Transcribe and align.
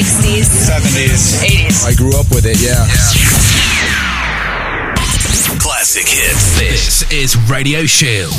60s, 0.00 0.48
70s, 0.66 1.44
80s. 1.44 1.84
I 1.84 1.94
grew 1.94 2.18
up 2.18 2.30
with 2.30 2.46
it, 2.46 2.56
yeah. 2.58 2.86
Classic 5.58 6.08
hits. 6.08 6.58
This 6.58 7.12
is 7.12 7.36
Radio 7.50 7.84
Shield. 7.84 8.32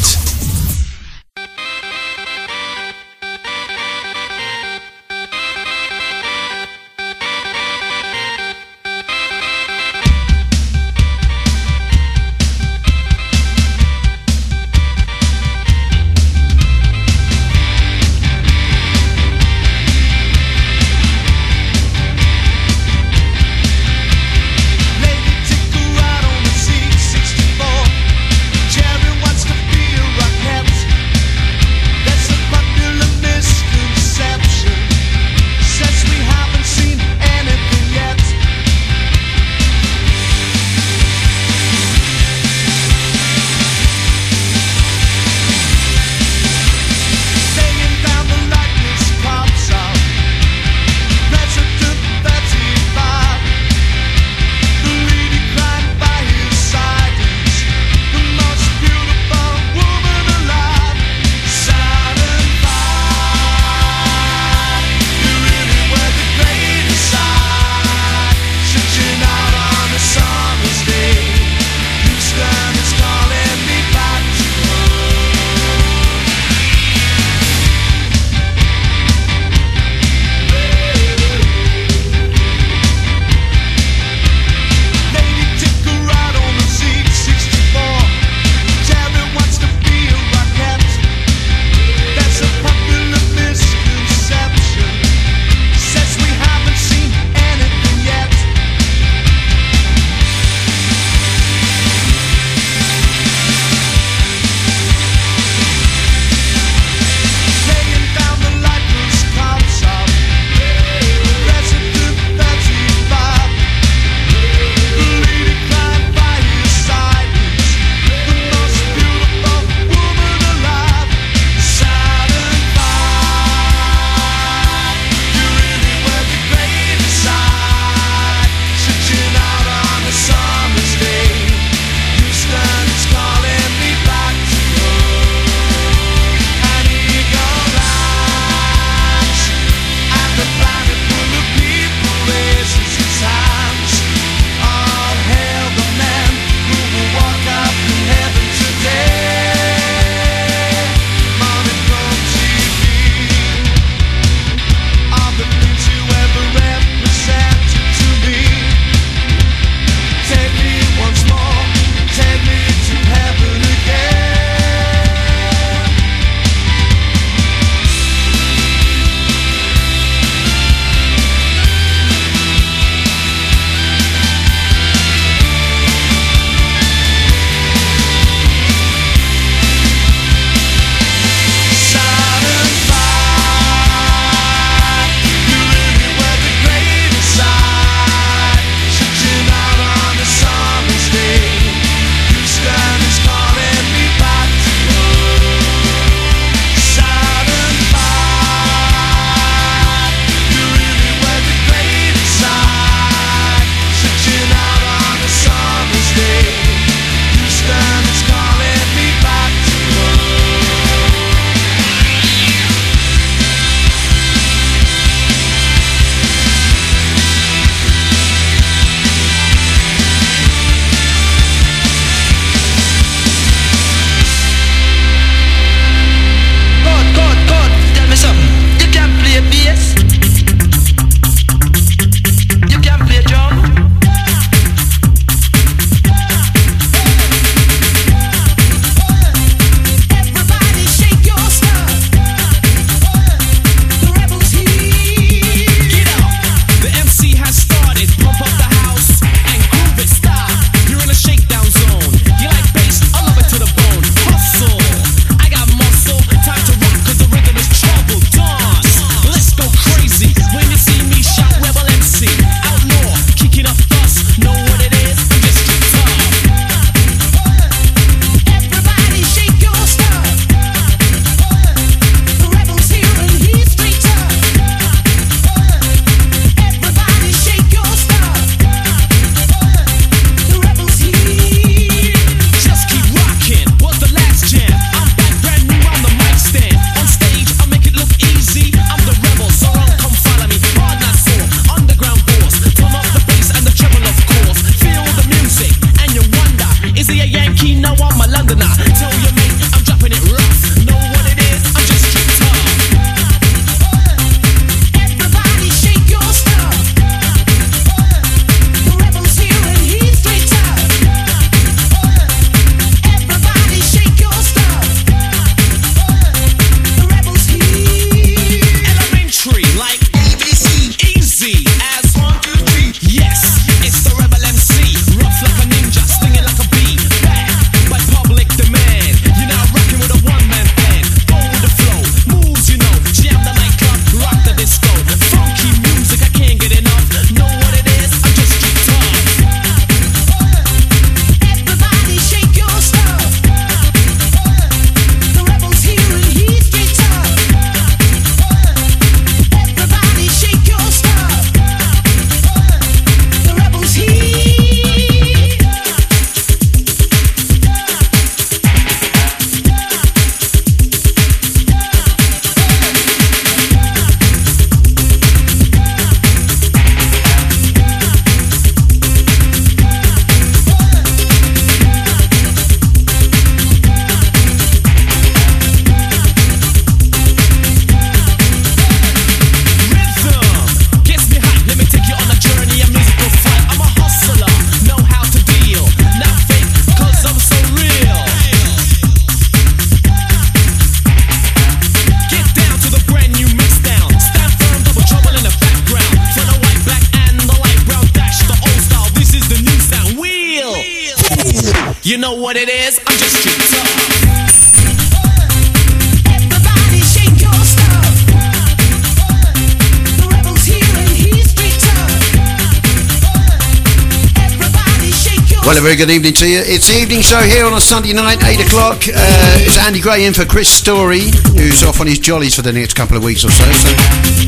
Good 416.02 416.10
evening 416.10 416.34
to 416.34 416.50
you. 416.50 416.58
It's 416.66 416.88
the 416.88 417.00
evening 417.00 417.22
show 417.22 417.42
here 417.42 417.64
on 417.64 417.74
a 417.74 417.80
Sunday 417.80 418.12
night, 418.12 418.44
8 418.44 418.66
o'clock. 418.66 419.06
Uh, 419.06 419.62
it's 419.62 419.78
Andy 419.78 420.02
Gray 420.02 420.26
in 420.26 420.34
for 420.34 420.46
Chris 420.46 420.68
Story, 420.68 421.30
who's 421.54 421.84
off 421.84 422.02
on 422.02 422.08
his 422.08 422.18
jollies 422.18 422.56
for 422.56 422.64
the 422.64 422.74
next 422.74 422.96
couple 422.96 423.18
of 423.18 423.24
weeks 423.24 423.46
or 423.46 423.52
so. 423.52 423.64
So 423.72 423.90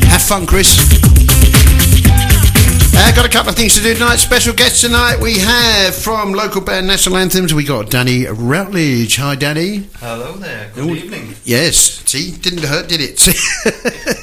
have 0.08 0.20
fun, 0.20 0.48
Chris. 0.48 0.74
Uh, 2.96 3.12
got 3.14 3.26
a 3.26 3.28
couple 3.28 3.50
of 3.50 3.56
things 3.56 3.74
to 3.74 3.82
do 3.82 3.92
tonight. 3.94 4.16
Special 4.16 4.54
guests 4.54 4.80
tonight. 4.80 5.18
We 5.20 5.38
have 5.38 5.94
from 5.94 6.32
local 6.32 6.60
band 6.60 6.86
National 6.86 7.18
Anthems. 7.18 7.52
We 7.52 7.64
got 7.64 7.90
Danny 7.90 8.24
Routledge. 8.26 9.16
Hi, 9.16 9.34
Danny. 9.34 9.88
Hello 9.98 10.32
there. 10.32 10.70
Good 10.74 10.84
Ooh, 10.84 10.94
evening. 10.94 11.34
Yes. 11.44 11.76
See, 11.76 12.30
didn't 12.30 12.64
hurt, 12.64 12.88
did 12.88 13.00
it? 13.00 13.18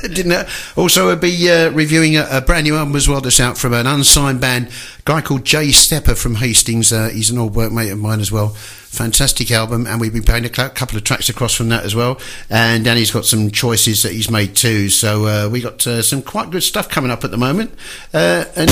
didn't 0.14 0.32
hurt. 0.32 0.48
Also, 0.78 1.08
we'll 1.08 1.16
be 1.18 1.50
uh, 1.52 1.70
reviewing 1.72 2.16
a, 2.16 2.28
a, 2.32 2.42
brand 2.42 2.64
new 2.64 2.76
album 2.76 2.96
as 2.96 3.08
well 3.08 3.22
that's 3.22 3.40
out 3.40 3.58
from 3.58 3.74
an 3.74 3.86
unsigned 3.86 4.40
band. 4.40 4.70
Guy 5.12 5.20
called 5.20 5.44
Jay 5.44 5.74
Stepper 5.74 6.16
from 6.16 6.36
Hastings. 6.36 6.94
Uh, 6.94 7.10
he's 7.10 7.30
an 7.32 7.38
old 7.38 7.54
workmate 7.54 7.92
of 7.92 8.00
mine 8.00 8.22
as 8.22 8.32
well. 8.32 8.52
Fantastic 8.52 9.52
album, 9.52 9.86
and 9.86 10.00
we've 10.00 10.14
been 10.14 10.24
playing 10.24 10.46
a 10.46 10.50
couple 10.50 10.96
of 10.96 11.04
tracks 11.04 11.28
across 11.28 11.54
from 11.54 11.68
that 11.68 11.84
as 11.84 11.94
well. 11.94 12.18
And 12.50 12.86
Danny's 12.86 13.12
got 13.12 13.26
some 13.26 13.52
choices 13.52 14.04
that 14.04 14.14
he's 14.14 14.32
made 14.32 14.56
too. 14.56 14.88
So 14.88 15.26
uh, 15.26 15.50
we 15.50 15.60
got 15.60 15.86
uh, 15.86 16.02
some 16.02 16.22
quite 16.22 16.50
good 16.50 16.64
stuff 16.64 16.88
coming 16.88 17.12
up 17.12 17.26
at 17.26 17.32
the 17.32 17.38
moment. 17.38 17.74
Uh, 18.14 18.46
and 18.56 18.70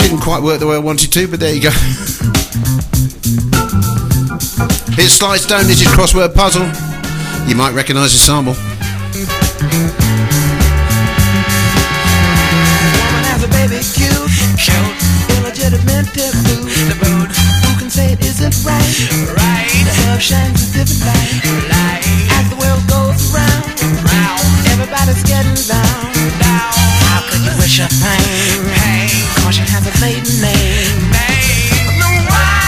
didn't 0.00 0.22
quite 0.22 0.42
work 0.42 0.60
the 0.60 0.66
way 0.66 0.76
I 0.76 0.78
wanted 0.78 1.12
to, 1.12 1.28
but 1.28 1.38
there 1.38 1.54
you 1.54 1.60
go. 1.60 1.70
Here's 4.96 5.12
Sly 5.12 5.36
Stone. 5.36 5.66
This 5.66 5.82
is 5.82 5.88
crossword 5.88 6.34
puzzle. 6.34 6.64
You 7.46 7.56
might 7.56 7.74
recognise 7.74 8.12
the 8.12 8.18
sample. 8.18 8.54
Cute, 14.58 14.98
illegitimate 15.38 16.10
taboo 16.10 16.66
The 16.90 16.96
moon. 16.98 17.30
Who 17.30 17.70
can 17.78 17.90
say 17.90 18.12
it 18.12 18.20
isn't 18.20 18.56
right. 18.66 18.94
Right. 19.38 19.70
The 19.86 19.94
love 20.10 20.20
shines 20.20 20.66
a 20.66 20.82
different 20.82 21.06
light. 21.06 21.46
Light. 21.70 22.02
As 22.34 22.44
the 22.50 22.58
world 22.58 22.82
goes 22.90 23.22
round, 23.30 23.64
round. 24.02 24.42
Everybody's 24.74 25.22
getting 25.22 25.58
down. 25.70 26.10
Down. 26.42 26.74
How 27.06 27.22
could 27.30 27.42
you 27.46 27.54
wish 27.62 27.78
her 27.78 27.90
pain? 28.02 28.58
Pain. 28.82 29.10
Caution 29.42 29.66
has 29.70 29.86
a 29.86 29.94
maiden 30.02 30.34
name. 30.42 30.98
Name. 31.14 31.98
No 32.02 32.10
why. 32.26 32.58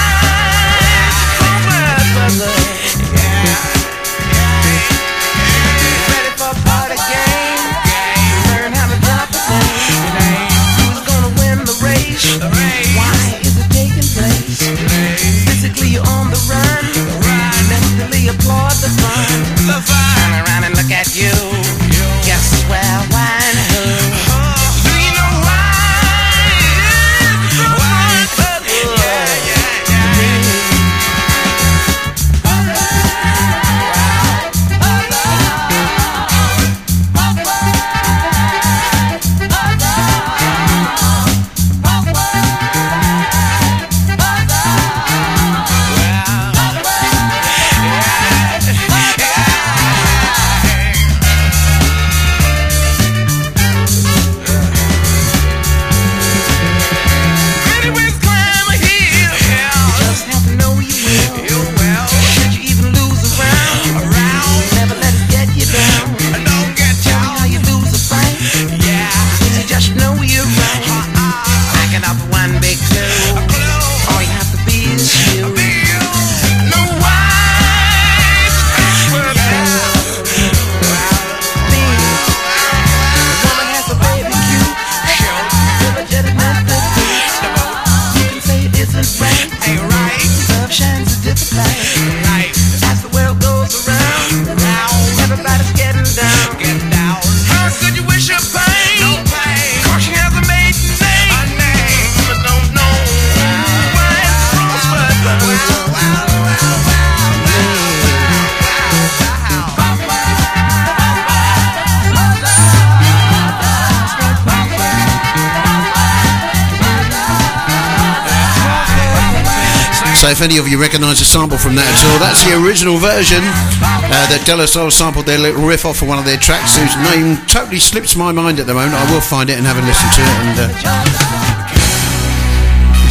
If 120.30 120.42
any 120.42 120.58
of 120.58 120.68
you 120.68 120.80
recognise 120.80 121.20
a 121.20 121.24
sample 121.24 121.58
from 121.58 121.74
that 121.74 121.90
at 121.90 122.06
all. 122.06 122.22
That's 122.22 122.46
the 122.46 122.54
original 122.54 123.02
version 123.02 123.42
uh, 123.42 124.26
that 124.30 124.46
De 124.46 124.54
La 124.54 124.64
Soul 124.64 124.88
sampled 124.88 125.26
their 125.26 125.42
little 125.42 125.66
riff 125.66 125.84
off 125.84 126.02
of 126.02 126.08
one 126.08 126.22
of 126.22 126.24
their 126.24 126.38
tracks, 126.38 126.78
whose 126.78 126.94
name 127.10 127.34
totally 127.50 127.82
slips 127.82 128.14
my 128.14 128.30
mind 128.30 128.60
at 128.62 128.70
the 128.70 128.74
moment. 128.74 128.94
I 128.94 129.10
will 129.10 129.20
find 129.20 129.50
it 129.50 129.58
and 129.58 129.66
have 129.66 129.74
a 129.74 129.82
listen 129.82 130.06
to 130.06 130.22
it 130.22 130.38
and 130.38 130.54
uh, 130.54 130.70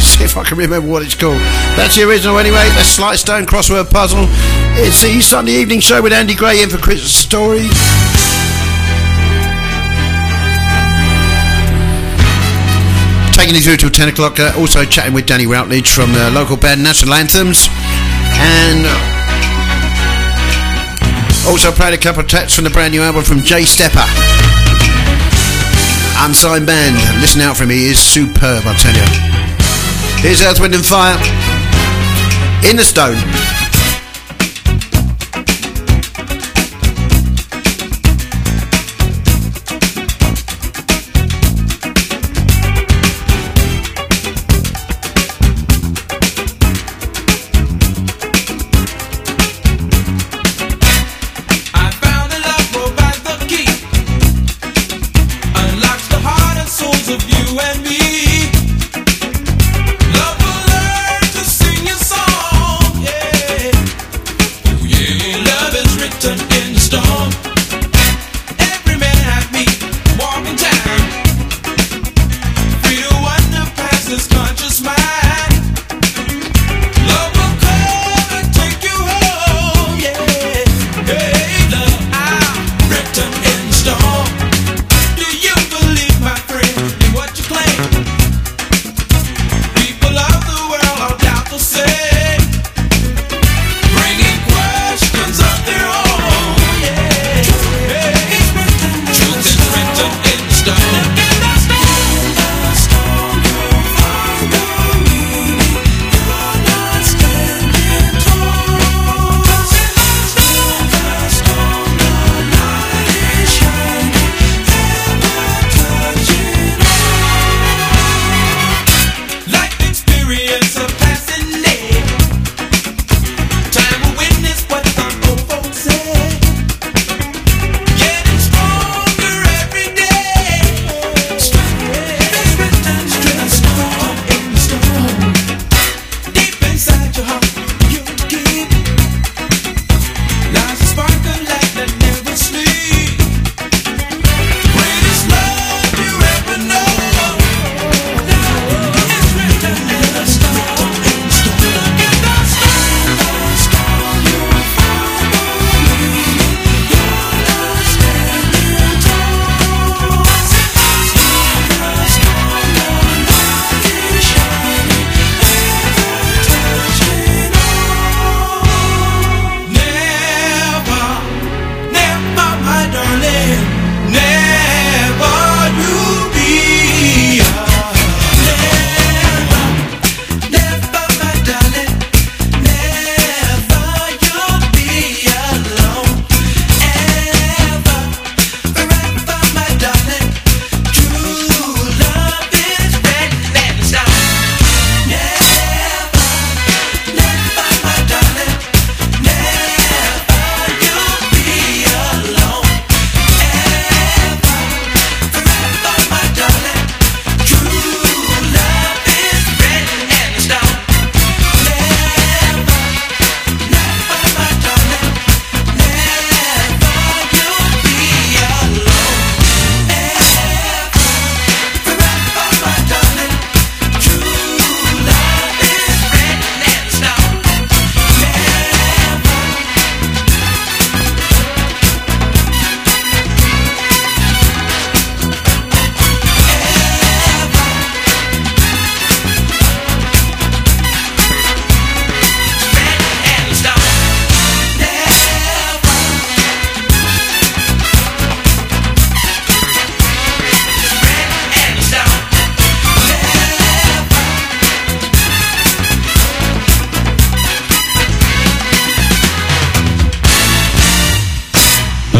see 0.00 0.24
if 0.24 0.40
I 0.40 0.44
can 0.48 0.56
remember 0.56 0.88
what 0.88 1.04
it's 1.04 1.14
called. 1.14 1.36
That's 1.76 1.94
the 1.94 2.08
original 2.08 2.38
anyway. 2.40 2.64
The 2.80 2.88
Sly 2.88 3.16
Stone 3.16 3.44
crossword 3.44 3.90
puzzle. 3.92 4.24
It's 4.80 5.04
the 5.04 5.20
Sunday 5.20 5.60
evening 5.60 5.80
show 5.80 6.00
with 6.00 6.14
Andy 6.16 6.34
Gray 6.34 6.62
in 6.62 6.70
for 6.70 6.78
Chris 6.78 7.04
Story. 7.04 7.68
Taking 13.40 13.54
you 13.54 13.62
through 13.62 13.76
till 13.78 13.90
10 13.90 14.10
o'clock. 14.10 14.38
Uh, 14.38 14.52
also 14.58 14.84
chatting 14.84 15.14
with 15.14 15.24
Danny 15.24 15.46
Routledge 15.46 15.90
from 15.92 16.12
the 16.12 16.30
local 16.30 16.58
band 16.58 16.82
National 16.82 17.14
Anthems. 17.14 17.68
And 18.36 18.84
also 21.48 21.72
played 21.72 21.94
a 21.94 21.96
couple 21.96 22.20
of 22.20 22.28
tracks 22.28 22.54
from 22.54 22.64
the 22.64 22.70
brand 22.70 22.92
new 22.92 23.00
album 23.00 23.24
from 23.24 23.40
Jay 23.40 23.64
Stepper. 23.64 24.04
Unsigned 26.20 26.66
band. 26.66 26.96
Listen 27.22 27.40
out 27.40 27.56
for 27.56 27.64
me, 27.64 27.76
he 27.76 27.88
is 27.88 27.98
superb, 27.98 28.64
I 28.66 28.74
tell 28.76 28.92
you. 28.92 29.08
Here's 30.20 30.42
Earth, 30.42 30.60
Wind 30.60 30.74
and 30.74 30.84
Fire. 30.84 31.16
In 32.68 32.76
the 32.76 32.84
Stone. 32.84 33.16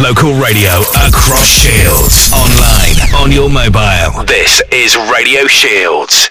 Local 0.03 0.33
radio 0.41 0.81
across 1.07 1.47
Shields. 1.47 2.33
Online, 2.33 3.23
on 3.23 3.31
your 3.31 3.51
mobile. 3.51 4.25
This 4.25 4.63
is 4.73 4.97
Radio 5.13 5.47
Shields. 5.47 6.31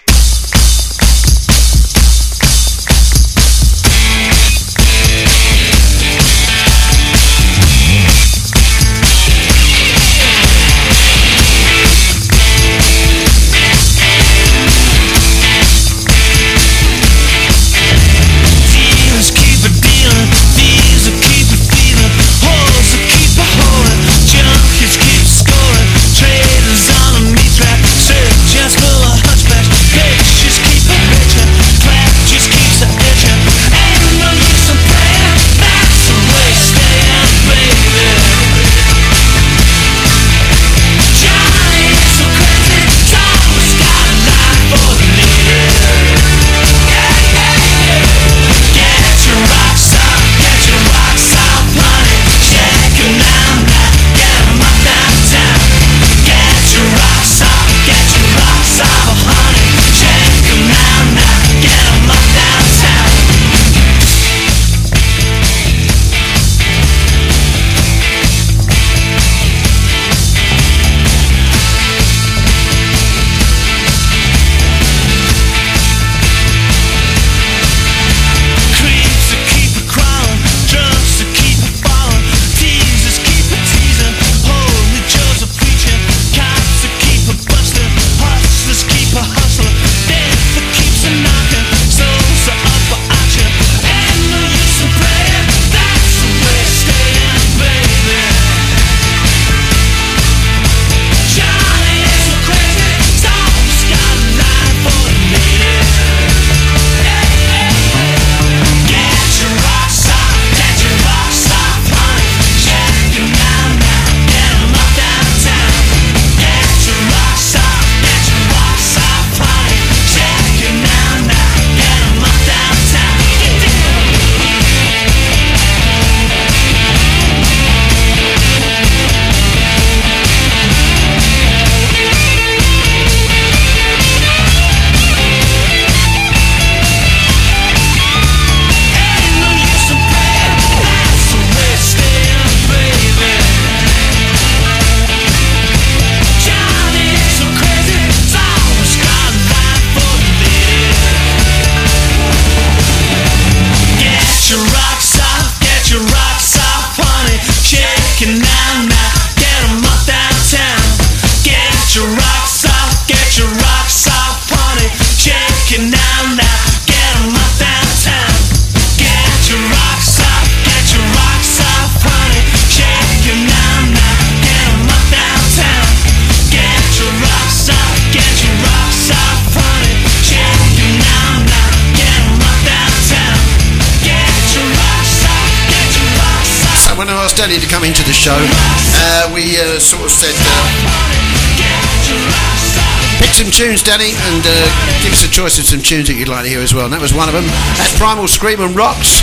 tunes, 193.60 193.84
Danny, 193.84 194.15
and 194.15 194.43
uh, 194.48 194.56
give 195.04 195.12
us 195.12 195.28
a 195.28 195.28
choice 195.28 195.60
of 195.60 195.67
some 195.67 195.84
tunes 195.84 196.08
that 196.08 196.15
you'd 196.15 196.32
like 196.32 196.48
to 196.48 196.50
hear 196.50 196.63
as 196.63 196.74
well. 196.74 196.88
And 196.88 196.93
that 196.95 197.04
was 197.04 197.12
one 197.12 197.28
of 197.28 197.36
them. 197.36 197.43
That's 197.76 197.91
Primal 198.00 198.32
Scream 198.32 198.63
and 198.63 198.72
Rocks. 198.72 199.19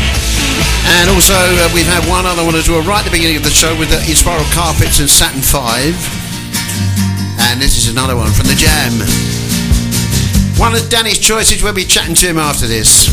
And 1.00 1.08
also, 1.08 1.32
uh, 1.32 1.72
we've 1.72 1.88
had 1.88 2.04
one 2.04 2.28
other 2.28 2.44
one 2.44 2.52
as 2.52 2.68
well 2.68 2.84
right 2.84 3.00
at 3.00 3.08
the 3.08 3.16
beginning 3.16 3.40
of 3.40 3.48
the 3.48 3.54
show 3.54 3.72
with 3.80 3.88
the 3.88 3.96
Inspiral 4.04 4.44
Carpets 4.52 5.00
and 5.00 5.08
Saturn 5.08 5.40
5. 5.40 7.48
And 7.48 7.64
this 7.64 7.80
is 7.80 7.88
another 7.88 8.12
one 8.12 8.28
from 8.28 8.52
The 8.52 8.60
Jam. 8.60 9.00
One 10.60 10.76
of 10.76 10.84
Danny's 10.92 11.16
choices, 11.16 11.64
we'll 11.64 11.72
be 11.72 11.88
chatting 11.88 12.12
to 12.20 12.28
him 12.28 12.36
after 12.36 12.68
this. 12.68 13.08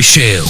Radio 0.00 0.08
Shield. 0.08 0.46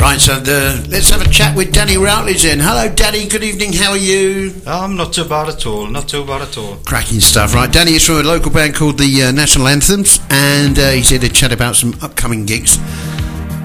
Right, 0.00 0.18
so 0.18 0.40
the, 0.40 0.86
let's 0.88 1.10
have 1.10 1.20
a 1.20 1.28
chat 1.28 1.54
with 1.54 1.72
Danny 1.72 1.98
Routledge 1.98 2.44
then. 2.44 2.60
Hello, 2.60 2.88
Danny. 2.94 3.28
Good 3.28 3.42
evening. 3.44 3.74
How 3.74 3.90
are 3.90 3.98
you? 3.98 4.54
I'm 4.66 4.96
not 4.96 5.12
too 5.12 5.24
bad 5.26 5.48
at 5.50 5.66
all. 5.66 5.86
Not 5.86 6.08
too 6.08 6.24
bad 6.24 6.40
at 6.42 6.56
all. 6.56 6.76
Cracking 6.86 7.20
stuff, 7.20 7.52
right? 7.54 7.70
Danny 7.70 7.92
is 7.92 8.06
from 8.06 8.16
a 8.16 8.22
local 8.22 8.50
band 8.50 8.74
called 8.74 8.96
the 8.96 9.24
uh, 9.24 9.32
National 9.32 9.68
Anthems, 9.68 10.18
and 10.30 10.78
uh, 10.78 10.90
he's 10.92 11.10
here 11.10 11.18
to 11.18 11.28
chat 11.28 11.52
about 11.52 11.76
some 11.76 11.92
upcoming 12.00 12.46
gigs. 12.46 12.76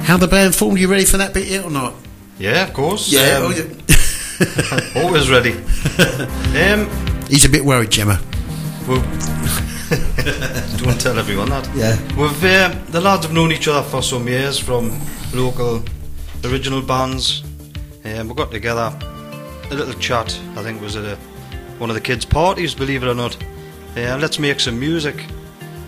How 0.03 0.17
the 0.17 0.27
band 0.27 0.53
formed? 0.53 0.79
You 0.79 0.89
ready 0.89 1.05
for 1.05 1.15
that 1.17 1.33
bit 1.33 1.47
yet 1.47 1.63
or 1.63 1.71
not? 1.71 1.93
Yeah, 2.39 2.67
of 2.67 2.73
course. 2.73 3.13
oh, 3.15 3.45
Um, 3.45 3.53
yeah. 3.53 3.65
always 5.01 5.29
ready. 5.29 5.53
um, 6.59 6.89
he's 7.29 7.45
a 7.45 7.49
bit 7.49 7.63
worried, 7.63 7.91
Gemma. 7.91 8.19
we've 8.87 9.20
don't 10.77 10.99
tell 11.01 11.17
everyone 11.17 11.49
that. 11.49 11.67
Yeah. 11.75 11.97
We've 12.15 12.43
um, 12.43 12.85
the 12.91 13.01
lads 13.01 13.25
have 13.25 13.33
known 13.33 13.51
each 13.51 13.67
other 13.67 13.81
for 13.87 14.01
some 14.01 14.27
years 14.27 14.59
from 14.59 14.99
local 15.33 15.83
original 16.43 16.81
bands. 16.81 17.43
Um, 18.05 18.27
we 18.27 18.35
got 18.35 18.51
together 18.51 18.97
a 19.69 19.73
little 19.73 19.93
chat. 19.95 20.37
I 20.55 20.63
think 20.63 20.81
was 20.81 20.95
at 20.95 21.05
a, 21.05 21.15
one 21.79 21.89
of 21.89 21.95
the 21.95 22.01
kids' 22.01 22.25
parties. 22.25 22.75
Believe 22.75 23.03
it 23.03 23.07
or 23.07 23.15
not. 23.15 23.35
Uh, 23.97 24.17
let's 24.19 24.37
make 24.39 24.59
some 24.59 24.79
music. 24.79 25.25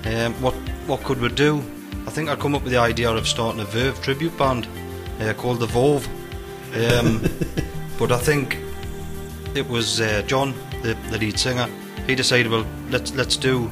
Um, 0.05 0.33
what 0.41 0.53
what 0.87 1.03
could 1.03 1.21
we 1.21 1.29
do? 1.29 1.63
I 2.07 2.09
think 2.09 2.29
I 2.29 2.35
come 2.35 2.55
up 2.55 2.63
with 2.63 2.71
the 2.71 2.79
idea 2.79 3.11
of 3.11 3.27
starting 3.27 3.61
a 3.61 3.65
Verve 3.65 4.01
tribute 4.01 4.37
band 4.37 4.67
uh, 5.19 5.33
called 5.33 5.59
the 5.59 5.67
Vove. 5.67 6.07
Um, 6.75 7.21
but 7.99 8.11
I 8.11 8.17
think 8.17 8.57
it 9.55 9.67
was 9.67 10.01
uh, 10.01 10.23
John, 10.25 10.53
the, 10.81 10.97
the 11.11 11.17
lead 11.17 11.39
singer. 11.39 11.69
He 12.07 12.15
decided, 12.15 12.51
well, 12.51 12.65
let's 12.89 13.13
let's 13.13 13.37
do, 13.37 13.69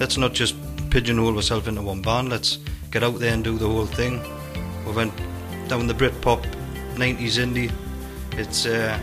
let's 0.00 0.16
not 0.16 0.32
just 0.32 0.56
pigeonhole 0.90 1.36
ourselves 1.36 1.68
into 1.68 1.82
one 1.82 2.02
band. 2.02 2.30
Let's 2.30 2.58
get 2.90 3.02
out 3.04 3.18
there 3.20 3.32
and 3.32 3.44
do 3.44 3.56
the 3.58 3.68
whole 3.68 3.86
thing. 3.86 4.20
We 4.86 4.92
went 4.92 5.12
down 5.68 5.86
the 5.86 5.94
Britpop, 5.94 6.42
90s 6.96 7.38
indie. 7.38 7.70
It's 8.36 8.66
uh, 8.66 8.98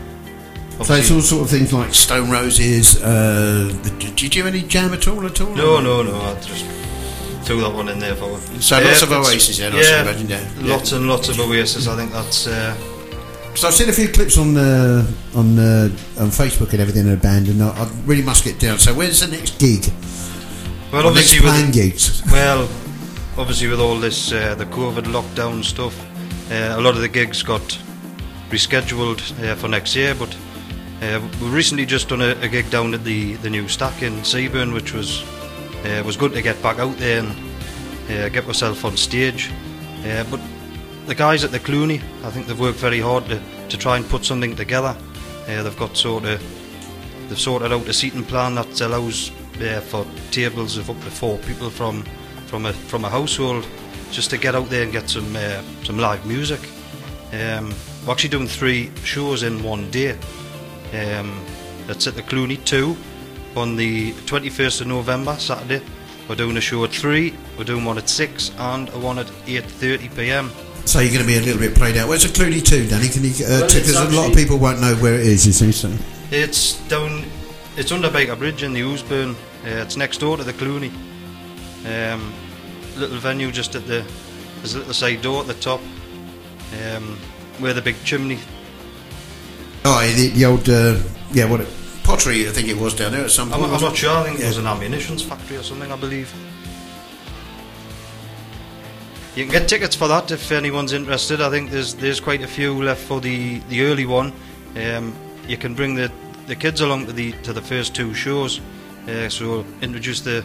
So 0.82 0.94
it's 0.94 1.10
all 1.10 1.20
sort 1.22 1.42
of 1.44 1.50
things 1.50 1.72
like 1.72 1.94
Stone 1.94 2.30
Roses. 2.30 3.02
Uh, 3.02 3.72
did 3.98 4.20
you 4.20 4.28
do 4.28 4.46
any 4.46 4.62
jam 4.62 4.92
at 4.92 5.06
all? 5.08 5.24
At 5.24 5.40
all? 5.40 5.54
no, 5.54 5.80
no, 5.80 6.02
no. 6.02 6.14
I 6.20 6.34
just 6.40 6.64
threw 7.46 7.60
that 7.62 7.72
one 7.72 7.88
in 7.88 7.98
there 7.98 8.14
for. 8.16 8.36
So 8.60 8.78
lots 8.80 9.02
of 9.02 9.12
Oasis 9.12 9.58
then, 9.58 9.72
yeah, 9.72 10.02
imagine, 10.02 10.28
yeah. 10.28 10.46
Yeah. 10.60 10.74
lots 10.74 10.92
and 10.92 11.08
lots 11.08 11.28
of 11.28 11.40
Oasis. 11.40 11.86
I 11.86 11.96
think 11.96 12.12
that's. 12.12 12.46
Uh, 12.46 12.74
So 13.54 13.66
I've 13.66 13.74
seen 13.74 13.88
a 13.88 13.92
few 13.92 14.08
clips 14.08 14.36
on 14.38 14.56
uh, 14.56 15.04
on 15.34 15.58
uh, 15.58 15.88
on 16.22 16.28
Facebook 16.30 16.70
and 16.72 16.80
everything 16.80 17.04
of 17.10 17.10
the 17.10 17.16
band, 17.28 17.48
and 17.48 17.60
I, 17.62 17.70
I 17.70 17.88
really 18.06 18.22
must 18.22 18.44
get 18.44 18.60
down. 18.60 18.78
So 18.78 18.92
where's 18.94 19.18
the 19.20 19.26
next 19.28 19.58
gig? 19.58 19.82
Well, 20.90 21.06
obviously 21.06 21.44
with 21.44 21.74
gigs. 21.74 22.22
Well, 22.32 22.62
obviously 23.36 23.68
with 23.68 23.78
all 23.78 23.98
this 24.00 24.32
uh, 24.32 24.54
the 24.54 24.64
COVID 24.64 25.04
lockdown 25.04 25.62
stuff, 25.62 25.94
uh, 26.50 26.78
a 26.78 26.80
lot 26.80 26.94
of 26.94 27.02
the 27.02 27.08
gigs 27.08 27.42
got 27.42 27.78
rescheduled 28.48 29.20
uh, 29.44 29.54
for 29.56 29.68
next 29.68 29.94
year. 29.94 30.14
But 30.14 30.34
uh, 31.02 31.20
we 31.42 31.48
recently 31.48 31.84
just 31.84 32.08
done 32.08 32.22
a, 32.22 32.30
a 32.40 32.48
gig 32.48 32.70
down 32.70 32.94
at 32.94 33.04
the, 33.04 33.34
the 33.34 33.50
new 33.50 33.68
stack 33.68 34.02
in 34.02 34.14
Seaburn, 34.20 34.72
which 34.72 34.94
was 34.94 35.22
uh, 35.84 36.02
was 36.06 36.16
good 36.16 36.32
to 36.32 36.40
get 36.40 36.60
back 36.62 36.78
out 36.78 36.96
there 36.96 37.22
and 37.22 37.36
uh, 38.10 38.30
get 38.30 38.46
myself 38.46 38.82
on 38.86 38.96
stage. 38.96 39.50
Uh, 40.06 40.24
but 40.30 40.40
the 41.06 41.14
guys 41.14 41.44
at 41.44 41.50
the 41.50 41.60
Cluny, 41.60 42.00
I 42.24 42.30
think 42.30 42.46
they've 42.46 42.58
worked 42.58 42.78
very 42.78 43.00
hard 43.00 43.26
to, 43.26 43.42
to 43.68 43.76
try 43.76 43.98
and 43.98 44.08
put 44.08 44.24
something 44.24 44.56
together. 44.56 44.96
Uh, 45.46 45.62
they've 45.62 45.78
got 45.78 45.98
sort 45.98 46.24
of 46.24 46.40
they've 47.28 47.38
sorted 47.38 47.72
out 47.72 47.86
a 47.86 47.92
seating 47.92 48.24
plan 48.24 48.54
that 48.54 48.80
allows 48.80 49.32
uh, 49.62 49.80
for 49.80 50.06
tables 50.30 50.76
of 50.76 50.90
up 50.90 51.00
to 51.04 51.10
four 51.10 51.38
people 51.38 51.70
from 51.70 52.02
from 52.46 52.66
a 52.66 52.72
from 52.72 53.04
a 53.04 53.08
household, 53.10 53.66
just 54.10 54.30
to 54.30 54.38
get 54.38 54.54
out 54.54 54.68
there 54.70 54.82
and 54.82 54.92
get 54.92 55.08
some 55.08 55.34
uh, 55.36 55.62
some 55.84 55.98
live 55.98 56.24
music. 56.26 56.60
Um, 57.32 57.74
we're 58.06 58.12
actually 58.12 58.30
doing 58.30 58.46
three 58.48 58.90
shows 59.04 59.42
in 59.42 59.62
one 59.62 59.90
day. 59.90 60.12
Um, 60.94 61.44
that's 61.86 62.06
at 62.06 62.14
the 62.14 62.22
Cluny 62.22 62.56
two 62.58 62.96
on 63.56 63.76
the 63.76 64.12
21st 64.12 64.82
of 64.82 64.86
November, 64.86 65.34
Saturday. 65.36 65.84
We're 66.28 66.36
doing 66.36 66.56
a 66.56 66.60
show 66.60 66.84
at 66.84 66.90
three. 66.90 67.34
We're 67.56 67.64
doing 67.64 67.84
one 67.84 67.98
at 67.98 68.08
six 68.08 68.50
and 68.58 68.88
a 68.90 68.98
one 68.98 69.18
at 69.18 69.26
8:30 69.46 70.14
p.m. 70.16 70.50
So 70.84 71.00
you're 71.00 71.12
going 71.12 71.20
to 71.20 71.26
be 71.26 71.36
a 71.36 71.40
little 71.40 71.60
bit 71.60 71.74
played 71.74 71.96
out. 71.98 72.08
Where's 72.08 72.22
the 72.22 72.32
Cluny 72.32 72.60
two, 72.60 72.86
Danny? 72.86 73.08
Can 73.08 73.24
you? 73.24 73.32
Well, 73.40 73.62
Because 73.66 73.90
it's 73.90 73.98
a 73.98 74.16
lot 74.16 74.30
of 74.30 74.36
people 74.36 74.58
won't 74.58 74.80
know 74.80 74.94
where 74.96 75.14
it 75.14 75.26
is. 75.26 75.46
You 75.46 75.52
see, 75.52 75.72
so 75.72 75.92
It's 76.30 76.74
down. 76.88 77.24
It's 77.78 77.92
under 77.92 78.10
Byker 78.10 78.36
Bridge 78.36 78.64
in 78.64 78.72
the 78.72 78.80
Ouseburn. 78.80 79.34
Uh, 79.34 79.82
it's 79.84 79.96
next 79.96 80.18
door 80.18 80.36
to 80.36 80.42
the 80.42 80.52
Cluny. 80.52 80.90
Um, 81.86 82.34
little 82.96 83.18
venue 83.18 83.52
just 83.52 83.76
at 83.76 83.86
the. 83.86 84.04
There's 84.56 84.74
a 84.74 84.78
little 84.78 84.92
side 84.92 85.22
door 85.22 85.42
at 85.42 85.46
the 85.46 85.54
top. 85.54 85.80
Um, 86.84 87.16
where 87.60 87.72
the 87.72 87.80
big 87.80 87.94
chimney. 88.04 88.40
oh, 89.84 90.04
the, 90.16 90.28
the 90.30 90.44
old 90.44 90.68
uh, 90.68 90.98
yeah, 91.32 91.48
what 91.48 91.60
it, 91.60 91.68
pottery? 92.02 92.48
I 92.48 92.50
think 92.50 92.66
it 92.66 92.76
was 92.76 92.94
down 92.94 93.12
there 93.12 93.24
at 93.24 93.30
some 93.30 93.52
I'm, 93.52 93.60
point. 93.60 93.66
I'm 93.66 93.70
wasn't 93.70 93.96
sure. 93.96 94.10
I 94.10 94.24
think 94.24 94.40
Yeah. 94.40 94.46
it 94.46 94.48
was 94.48 94.58
an 94.58 94.66
ammunitions 94.66 95.22
factory 95.22 95.56
or 95.56 95.62
something. 95.62 95.92
I 95.92 95.96
believe. 95.96 96.34
You 99.36 99.44
can 99.44 99.52
get 99.52 99.68
tickets 99.68 99.94
for 99.94 100.08
that 100.08 100.32
if 100.32 100.50
anyone's 100.50 100.92
interested. 100.92 101.40
I 101.40 101.48
think 101.48 101.70
there's 101.70 101.94
there's 101.94 102.18
quite 102.18 102.42
a 102.42 102.48
few 102.48 102.82
left 102.82 103.02
for 103.02 103.20
the, 103.20 103.60
the 103.68 103.82
early 103.82 104.04
one. 104.04 104.32
Um, 104.76 105.14
you 105.46 105.56
can 105.56 105.74
bring 105.74 105.94
the, 105.94 106.10
the 106.48 106.56
kids 106.56 106.80
along 106.80 107.06
to 107.06 107.12
the 107.12 107.32
to 107.42 107.52
the 107.52 107.62
first 107.62 107.94
two 107.94 108.14
shows. 108.14 108.60
Uh, 109.06 109.28
so 109.28 109.64
introduce 109.82 110.20
the 110.20 110.44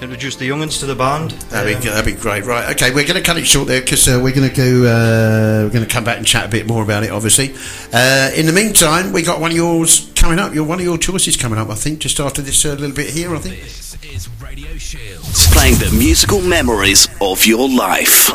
introduce 0.00 0.36
the 0.36 0.48
youngins 0.48 0.80
to 0.80 0.86
the 0.86 0.94
band. 0.94 1.32
That'd 1.50 1.74
Um, 1.76 1.82
be, 1.82 1.88
that'd 1.88 2.14
be 2.16 2.20
great, 2.20 2.44
right? 2.44 2.70
Okay, 2.74 2.90
we're 2.94 3.04
going 3.06 3.16
to 3.16 3.22
cut 3.22 3.36
it 3.36 3.46
short 3.46 3.68
there 3.68 3.80
because 3.82 4.08
uh, 4.08 4.18
we're 4.22 4.32
going 4.34 4.48
to 4.48 4.54
go. 4.56 4.84
Uh, 4.86 5.64
we're 5.64 5.70
going 5.70 5.84
to 5.84 5.90
come 5.92 6.04
back 6.04 6.16
and 6.18 6.26
chat 6.26 6.46
a 6.46 6.48
bit 6.48 6.66
more 6.66 6.82
about 6.82 7.02
it, 7.04 7.10
obviously. 7.10 7.52
Uh, 7.92 8.30
in 8.34 8.46
the 8.46 8.52
meantime, 8.52 9.12
we 9.12 9.22
got 9.22 9.40
one 9.40 9.50
of 9.50 9.56
yours 9.56 10.10
coming 10.14 10.38
up. 10.38 10.54
Your 10.54 10.64
one 10.64 10.78
of 10.78 10.84
your 10.84 10.98
choices 10.98 11.36
coming 11.36 11.58
up, 11.58 11.68
I 11.68 11.74
think, 11.74 11.98
just 11.98 12.18
after 12.20 12.40
this 12.42 12.64
uh, 12.64 12.70
little 12.70 12.96
bit 12.96 13.10
here. 13.10 13.34
I 13.34 13.38
think. 13.38 13.60
This 13.60 13.96
is 14.04 14.28
Radio 14.40 14.76
Shield. 14.78 15.22
Playing 15.52 15.74
the 15.78 15.94
musical 15.98 16.40
memories 16.40 17.08
of 17.20 17.44
your 17.44 17.68
life. 17.68 18.30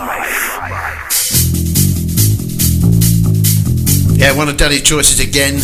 Yeah, 4.17 4.35
one 4.37 4.47
of 4.47 4.55
Danny's 4.57 4.81
choices 4.83 5.19
again. 5.19 5.59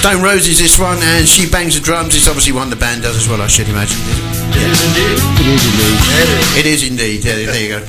Stone 0.00 0.22
Roses, 0.22 0.58
this 0.58 0.78
one, 0.78 0.96
and 1.02 1.28
she 1.28 1.46
bangs 1.46 1.74
the 1.74 1.80
drums. 1.84 2.16
It's 2.16 2.26
obviously 2.26 2.54
one 2.54 2.70
the 2.70 2.76
band 2.76 3.02
does 3.02 3.18
as 3.18 3.28
well, 3.28 3.42
I 3.42 3.48
should 3.48 3.68
imagine. 3.68 3.98
It 4.56 4.62
is 4.64 4.80
indeed. 4.80 5.20
It 5.36 5.44
is 5.44 5.68
indeed. 5.68 6.00
It 6.56 6.64
is 6.66 6.82
indeed. 6.88 7.20
Yeah, 7.22 7.36
there 7.52 7.60
you 7.60 7.68
go. 7.68 7.84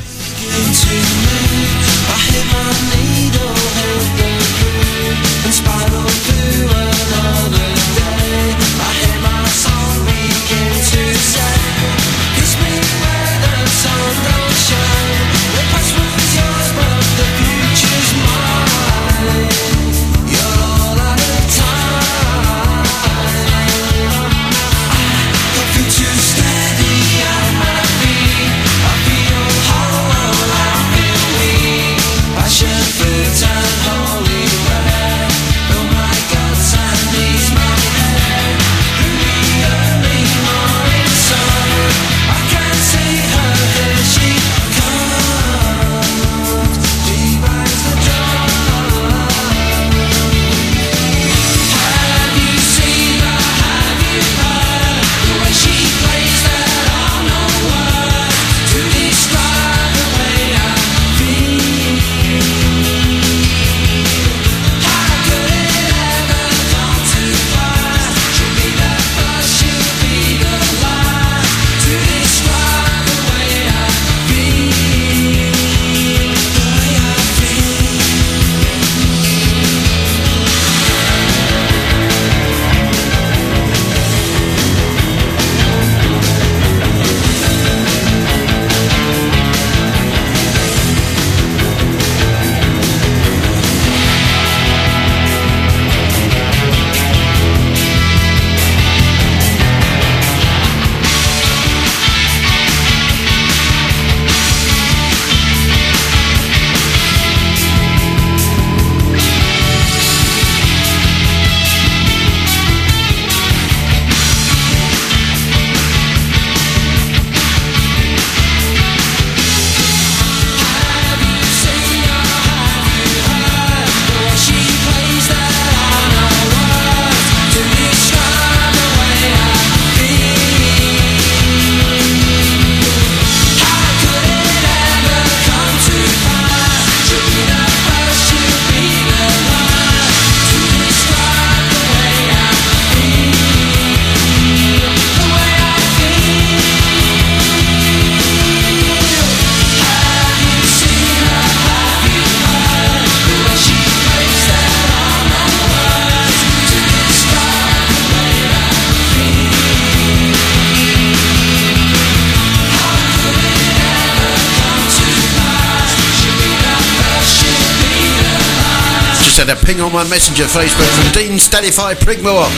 Messenger, 170.12 170.43
Facebook, 170.43 170.91
from 170.91 171.08
Dean 171.15 171.39
Stadify 171.39 171.95
Prigmore. 171.95 172.52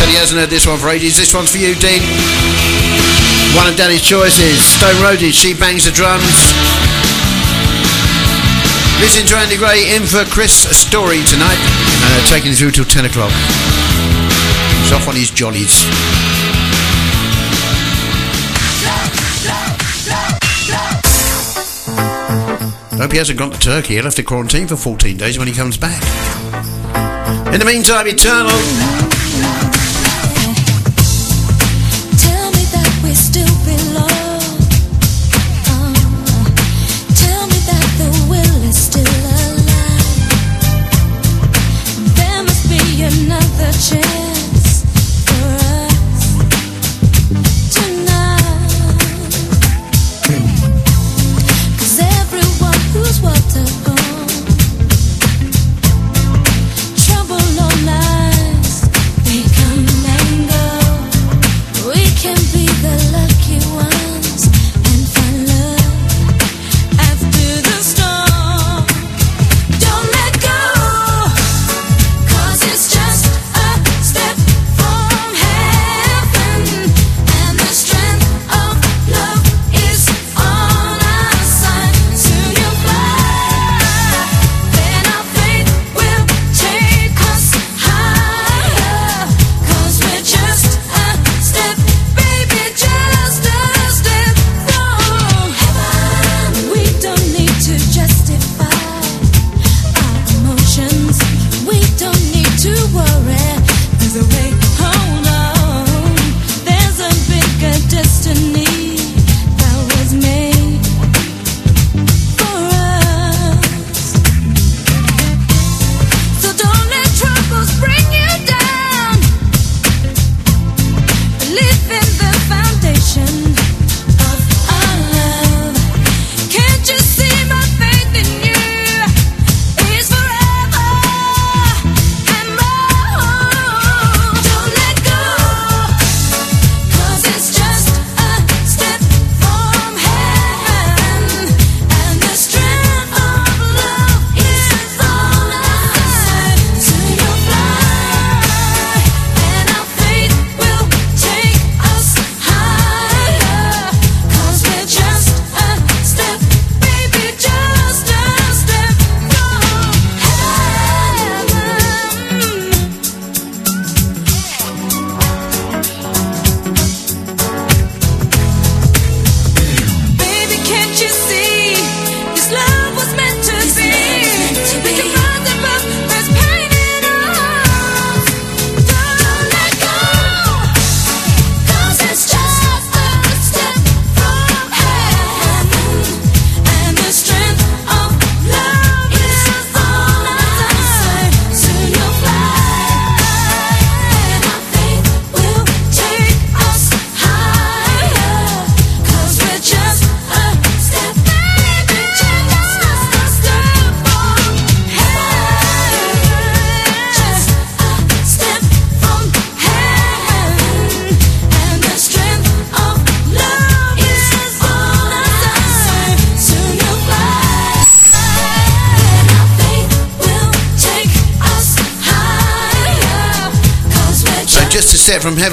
Said 0.00 0.08
he 0.08 0.16
hasn't 0.16 0.40
heard 0.40 0.48
this 0.48 0.66
one 0.66 0.78
for 0.78 0.88
ages. 0.88 1.14
This 1.14 1.34
one's 1.34 1.52
for 1.52 1.58
you, 1.58 1.74
Dean. 1.76 2.00
One 3.52 3.68
of 3.68 3.76
Danny's 3.76 4.00
choices. 4.00 4.64
Stone 4.64 4.96
Roses, 5.04 5.36
She 5.36 5.52
Bangs 5.52 5.84
the 5.84 5.92
Drums. 5.92 6.24
Listen 8.96 9.28
to 9.28 9.36
Andy 9.36 9.60
Gray 9.60 9.92
in 9.92 10.08
for 10.08 10.24
Chris 10.24 10.64
Story 10.72 11.20
tonight. 11.28 11.60
Uh, 12.00 12.24
taking 12.32 12.50
you 12.50 12.56
through 12.56 12.72
till 12.72 12.88
10 12.88 13.04
o'clock. 13.04 13.32
He's 14.80 14.92
off 14.96 15.04
on 15.06 15.14
his 15.14 15.28
jollies. 15.28 15.84
Hope 22.98 23.12
he 23.12 23.18
hasn't 23.18 23.38
gone 23.38 23.50
to 23.50 23.58
Turkey. 23.58 23.94
He'll 23.94 24.04
have 24.04 24.14
to 24.14 24.22
quarantine 24.22 24.66
for 24.66 24.76
14 24.76 25.16
days 25.16 25.38
when 25.38 25.48
he 25.48 25.54
comes 25.54 25.76
back. 25.76 26.02
In 27.52 27.60
the 27.60 27.66
meantime, 27.66 28.06
Eternal. 28.06 29.13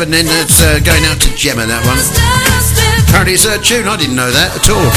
And 0.01 0.11
then. 0.11 0.25
That's 0.25 0.63
uh, 0.63 0.79
going 0.81 1.05
out 1.05 1.21
to 1.21 1.29
Gemma, 1.35 1.69
that 1.69 1.85
one. 1.85 2.01
Apparently 3.05 3.37
it's 3.37 3.45
her 3.45 3.61
tune. 3.61 3.85
I 3.85 3.93
didn't 4.01 4.15
know 4.15 4.33
that 4.33 4.57
at 4.57 4.65
all. 4.65 4.89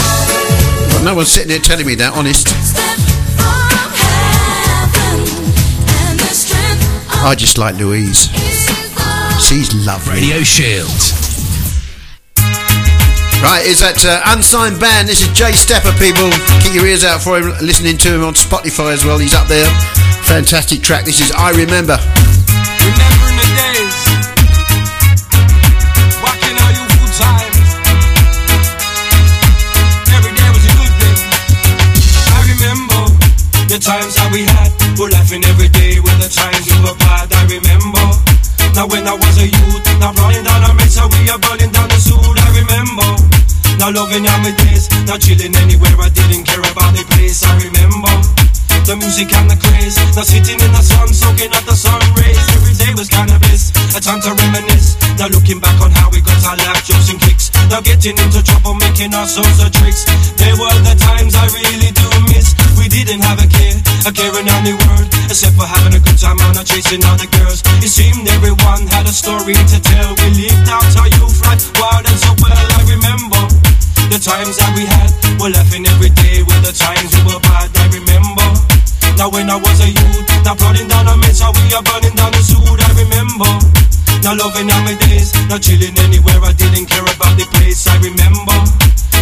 No 1.04 1.12
one's 1.14 1.28
sitting 1.28 1.52
there 1.52 1.60
telling 1.60 1.84
me 1.84 1.94
that, 2.00 2.16
honest. 2.16 2.48
I 7.20 7.36
just 7.36 7.58
like 7.60 7.76
Louise. 7.76 8.32
She's 9.44 9.68
lovely. 9.84 10.24
Radio 10.24 10.40
Shield. 10.40 10.88
Right, 13.44 13.60
is 13.68 13.84
that 13.84 14.00
uh, 14.08 14.32
unsigned 14.32 14.80
band? 14.80 15.04
This 15.04 15.20
is 15.20 15.28
Jay 15.36 15.52
Stepper, 15.52 15.92
people. 16.00 16.32
Keep 16.64 16.80
your 16.80 16.88
ears 16.88 17.04
out 17.04 17.20
for 17.20 17.36
him. 17.36 17.52
Listening 17.60 18.00
to 18.08 18.08
him 18.08 18.24
on 18.24 18.32
Spotify 18.32 18.96
as 18.96 19.04
well. 19.04 19.20
He's 19.20 19.36
up 19.36 19.52
there. 19.52 19.68
Fantastic 20.24 20.80
track. 20.80 21.04
This 21.04 21.20
is 21.20 21.28
I 21.36 21.52
Remember. 21.52 22.00
Remember. 22.00 23.13
Getting 58.04 58.20
into 58.20 58.44
trouble, 58.44 58.76
making 58.84 59.16
all 59.16 59.24
sorts 59.24 59.64
of 59.64 59.72
tricks. 59.72 60.04
There 60.36 60.52
were 60.60 60.78
the 60.84 60.92
times 60.92 61.32
I 61.32 61.48
really 61.56 61.88
do 61.88 62.04
miss. 62.28 62.52
We 62.76 62.84
didn't 62.84 63.24
have 63.24 63.40
a 63.40 63.48
care, 63.48 63.80
a 64.04 64.12
care 64.12 64.34
in 64.36 64.44
any 64.44 64.76
world, 64.76 65.08
except 65.24 65.56
for 65.56 65.64
having 65.64 65.96
a 65.96 66.02
good 66.04 66.20
time 66.20 66.36
and 66.36 66.52
not 66.52 66.68
chasing 66.68 67.00
other 67.08 67.24
girls. 67.32 67.64
It 67.80 67.88
seemed 67.88 68.28
everyone 68.28 68.84
had 68.92 69.08
a 69.08 69.14
story 69.14 69.56
to 69.56 69.78
tell. 69.80 70.12
We 70.20 70.36
lived 70.36 70.68
out 70.68 70.84
our 71.00 71.08
youth 71.16 71.40
right 71.48 71.62
wild 71.80 72.04
and 72.04 72.18
so 72.20 72.36
well. 72.44 72.52
I 72.76 72.84
remember 72.92 73.40
the 74.12 74.20
times 74.20 74.60
that 74.60 74.72
we 74.76 74.84
had. 74.84 75.08
We're 75.40 75.56
laughing 75.56 75.88
every 75.88 76.12
day 76.12 76.44
with 76.44 76.60
the 76.60 76.76
times 76.76 77.08
we 77.08 77.24
were 77.24 77.40
bad. 77.40 77.72
I 77.72 77.88
remember. 77.88 78.48
Now 79.16 79.32
when 79.32 79.48
I 79.48 79.56
was 79.56 79.80
a 79.80 79.88
youth, 79.88 80.28
now 80.44 80.54
plodding 80.54 80.88
down 80.88 81.08
a 81.08 81.16
mess, 81.16 81.40
we 81.40 81.74
are 81.74 81.82
burning 81.82 82.14
down 82.14 82.30
the 82.32 82.42
suit. 82.44 82.60
I 82.60 82.90
remember. 83.00 83.50
Now 84.22 84.36
loving 84.36 84.70
all 84.70 84.82
my 84.84 84.94
days, 84.94 85.32
now 85.48 85.58
chilling 85.58 85.96
anywhere. 85.98 86.40
I 86.44 86.52
didn't 86.52 86.86
care 86.86 87.02
about 87.02 87.36
the 87.36 87.46
place. 87.50 87.86
I 87.88 87.96
remember 87.98 88.56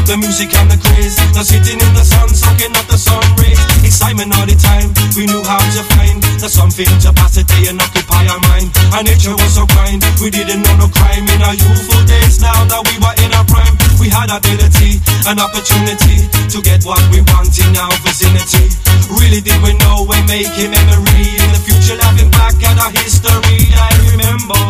the 0.07 0.17
music 0.17 0.51
and 0.55 0.71
the 0.71 0.79
craze. 0.79 1.17
Now 1.35 1.43
sitting 1.43 1.79
in 1.79 1.93
the 1.95 2.05
sun, 2.05 2.29
soaking 2.29 2.75
up 2.75 2.87
the 2.87 2.99
sun 2.99 3.23
rays. 3.39 3.59
Excitement 3.85 4.35
all 4.35 4.47
the 4.47 4.57
time. 4.57 4.91
We 5.15 5.27
knew 5.27 5.43
how 5.45 5.61
to 5.61 5.83
find 5.95 6.23
the 6.41 6.49
something 6.49 6.89
to 7.07 7.11
pass 7.13 7.39
the 7.39 7.45
day 7.45 7.71
and 7.71 7.79
occupy 7.79 8.27
our 8.27 8.41
mind. 8.51 8.73
Our 8.95 9.05
nature 9.05 9.35
was 9.35 9.55
so 9.55 9.67
kind. 9.67 10.03
We 10.19 10.31
didn't 10.31 10.63
know 10.63 10.75
no 10.77 10.89
crime 10.89 11.27
in 11.29 11.41
our 11.43 11.55
youthful 11.55 12.03
days. 12.09 12.43
Now 12.43 12.67
that 12.67 12.83
we 12.89 12.95
were 12.99 13.17
in 13.23 13.31
our 13.37 13.47
prime, 13.47 13.75
we 14.01 14.09
had 14.11 14.33
ability 14.33 14.99
and 15.29 15.39
opportunity 15.39 16.27
to 16.51 16.59
get 16.63 16.83
what 16.83 17.03
we 17.13 17.23
want 17.31 17.53
in 17.59 17.73
our 17.79 17.95
vicinity. 18.03 18.73
Really 19.13 19.41
did 19.45 19.59
we 19.63 19.77
know 19.79 20.09
we're 20.09 20.27
making 20.27 20.73
memory 20.73 21.27
in 21.37 21.49
the 21.53 21.61
future, 21.63 21.97
laughing 22.01 22.31
back 22.33 22.57
at 22.65 22.77
our 22.81 22.93
history. 22.97 23.71
I 23.77 23.91
remember 24.11 24.61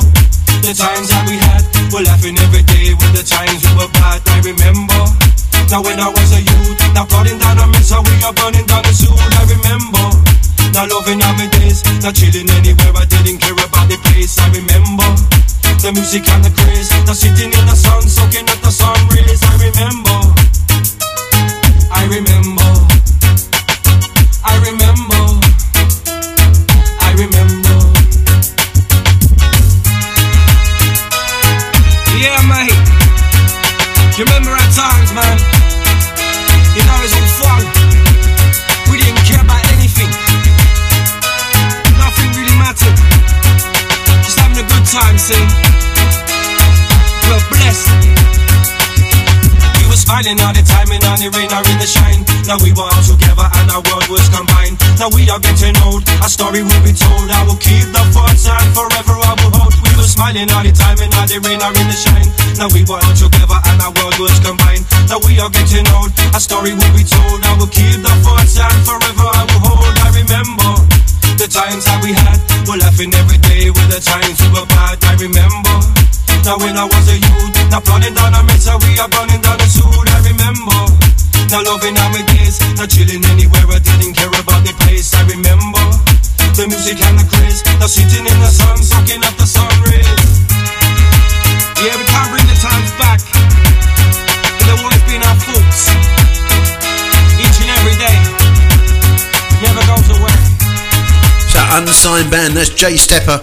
the 0.60 0.76
times 0.76 1.08
that 1.08 1.24
we 1.24 1.40
had. 1.40 1.64
We're 1.88 2.04
laughing 2.04 2.36
every 2.36 2.62
day 2.68 2.92
with 2.92 3.16
the 3.16 3.24
times 3.24 3.64
we 3.64 3.72
were 3.80 3.92
bad. 3.96 4.20
I 4.28 4.44
remember. 4.44 5.00
Now 5.72 5.80
when 5.80 5.96
I 5.96 6.12
was 6.12 6.36
a 6.36 6.40
youth, 6.44 6.76
now 6.92 7.08
plodding 7.08 7.40
down 7.40 7.56
a 7.56 7.66
mess, 7.72 7.88
how 7.88 8.04
we 8.04 8.12
are 8.20 8.36
burning 8.36 8.68
down 8.68 8.84
the 8.84 8.92
soul. 8.92 9.16
I 9.16 9.42
remember. 9.48 10.04
Now 10.76 10.88
loving 10.88 11.20
all 11.24 11.32
my 11.36 11.48
days, 11.48 11.80
now 12.04 12.12
chilling 12.12 12.48
anywhere. 12.60 12.92
I 12.92 13.04
didn't 13.08 13.40
care 13.40 13.56
about 13.56 13.88
the 13.88 13.96
place. 14.04 14.36
I 14.36 14.48
remember 14.52 15.08
the 15.82 15.92
music 15.92 16.28
and 16.28 16.44
the 16.44 16.50
craze. 16.50 16.90
Now 17.06 17.12
sitting 17.12 17.52
in 17.52 17.64
the 17.66 17.74
sun, 17.74 18.02
soaking 18.02 18.48
up 18.48 18.60
the 18.60 18.70
sun 18.70 18.96
rays. 19.10 19.42
I 19.42 19.52
remember. 19.58 20.18
I 21.90 22.04
remember. 22.06 22.70
I 24.44 24.54
remember. 24.62 24.91
See? 45.22 45.46
We're 47.30 47.44
blessed. 47.54 47.94
We 49.78 49.82
were 49.86 49.94
smiling 49.94 50.34
all 50.42 50.50
the 50.50 50.66
time 50.66 50.90
and 50.90 51.04
on 51.06 51.22
the 51.22 51.30
rain 51.30 51.46
or 51.54 51.62
in 51.62 51.78
the 51.78 51.86
shine. 51.86 52.26
Now 52.50 52.58
we 52.58 52.74
were 52.74 52.82
all 52.82 53.04
together 53.06 53.46
and 53.46 53.70
our 53.70 53.82
world 53.86 54.10
was 54.10 54.26
combined. 54.34 54.82
Now 54.98 55.14
we 55.14 55.30
are 55.30 55.38
getting 55.38 55.78
old, 55.86 56.02
our 56.26 56.26
story 56.26 56.66
will 56.66 56.82
be 56.82 56.90
told. 56.90 57.30
I 57.30 57.46
will 57.46 57.60
keep 57.62 57.86
the 57.94 58.02
forts 58.10 58.50
and 58.50 58.68
forever 58.74 59.14
I 59.14 59.38
will 59.38 59.54
hold. 59.62 59.70
We 59.86 59.94
were 59.94 60.10
smiling 60.10 60.50
all 60.50 60.66
the 60.66 60.74
time 60.74 60.98
and 60.98 61.14
all 61.14 61.26
the 61.30 61.38
rain 61.38 61.62
or 61.62 61.70
in 61.70 61.86
the 61.86 61.94
shine. 61.94 62.28
Now 62.58 62.66
we 62.74 62.82
were 62.82 62.98
all 62.98 63.14
together 63.14 63.58
and 63.62 63.78
our 63.78 63.94
world 63.94 64.18
was 64.18 64.34
combined. 64.42 64.82
Now 65.06 65.22
we 65.22 65.38
are 65.38 65.50
getting 65.54 65.86
old, 65.94 66.10
our 66.34 66.42
story 66.42 66.74
will 66.74 66.94
be 66.98 67.06
told. 67.06 67.38
I 67.46 67.54
will 67.62 67.70
keep 67.70 68.02
the 68.02 68.14
forts 68.26 68.58
and 68.58 68.78
forever 68.82 69.28
I 69.30 69.42
will 69.46 69.62
hold. 69.70 69.94
I 70.02 70.08
remember 70.18 71.01
the 71.38 71.48
times 71.48 71.84
that 71.86 72.00
we 72.02 72.12
had. 72.12 72.38
We're 72.68 72.80
laughing 72.80 73.12
every 73.14 73.38
day 73.38 73.70
with 73.70 73.88
the 73.88 74.00
times 74.00 74.36
we 74.42 74.48
were 74.52 74.66
bad. 74.68 74.98
I 75.06 75.14
remember. 75.16 75.76
Now 76.42 76.58
when 76.58 76.74
I 76.74 76.84
was 76.84 77.06
a 77.08 77.16
youth, 77.16 77.54
now 77.70 77.80
plodding 77.80 78.14
down 78.14 78.34
a 78.34 78.42
mesa, 78.42 78.74
we 78.82 78.98
are 78.98 79.08
burning 79.08 79.40
down 79.40 79.56
the 79.56 79.68
suit. 79.68 79.86
I 79.86 80.18
remember. 80.26 80.80
Now 81.52 81.62
loving 81.62 81.94
all 82.00 82.10
my 82.10 82.24
days, 82.32 82.58
now 82.74 82.88
chilling 82.88 83.22
anywhere. 83.28 83.66
I 83.68 83.78
didn't 83.78 84.16
care 84.16 84.32
about 84.32 84.64
the 84.64 84.74
place. 84.82 85.12
I 85.14 85.22
remember 85.30 85.84
the 86.56 86.66
music 86.68 87.00
and 87.00 87.16
the 87.20 87.26
craze. 87.28 87.62
Now 87.78 87.86
sitting 87.88 88.24
in 88.24 88.38
the 88.40 88.50
sun, 88.50 88.76
soaking 88.80 89.22
up 89.22 89.36
the 89.36 89.46
sun 89.46 89.72
rays. 89.88 90.22
Yeah, 91.80 91.94
we 91.96 92.04
can't 92.08 92.28
bring 92.32 92.46
the 92.48 92.58
times 92.58 92.92
back. 92.98 93.20
They've 94.64 94.80
always 94.80 95.04
been 95.06 95.22
our 95.22 95.36
faults. 95.38 95.92
Each 97.40 97.58
and 97.62 97.70
every 97.78 97.96
day. 97.96 98.31
Unsigned 101.72 102.30
band, 102.30 102.54
that's 102.54 102.70
Jay 102.70 102.96
Stepper, 102.96 103.40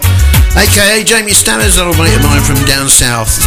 aka 0.56 1.02
Jamie 1.04 1.32
Stammers, 1.32 1.78
an 1.78 1.88
old 1.88 1.98
mate 1.98 2.14
of 2.14 2.22
mine 2.22 2.42
from 2.42 2.56
down 2.66 2.88
south. 2.88 3.38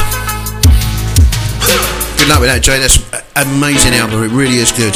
Good 2.17 2.27
luck 2.27 2.39
with 2.39 2.49
that, 2.49 2.61
Jay. 2.61 2.79
That's 2.79 2.99
amazing 3.35 3.93
album. 3.93 4.23
It 4.23 4.31
really 4.31 4.57
is 4.57 4.71
good. 4.71 4.95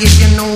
I 0.00 0.06
give 0.06 0.30
you 0.30 0.36
no 0.36 0.49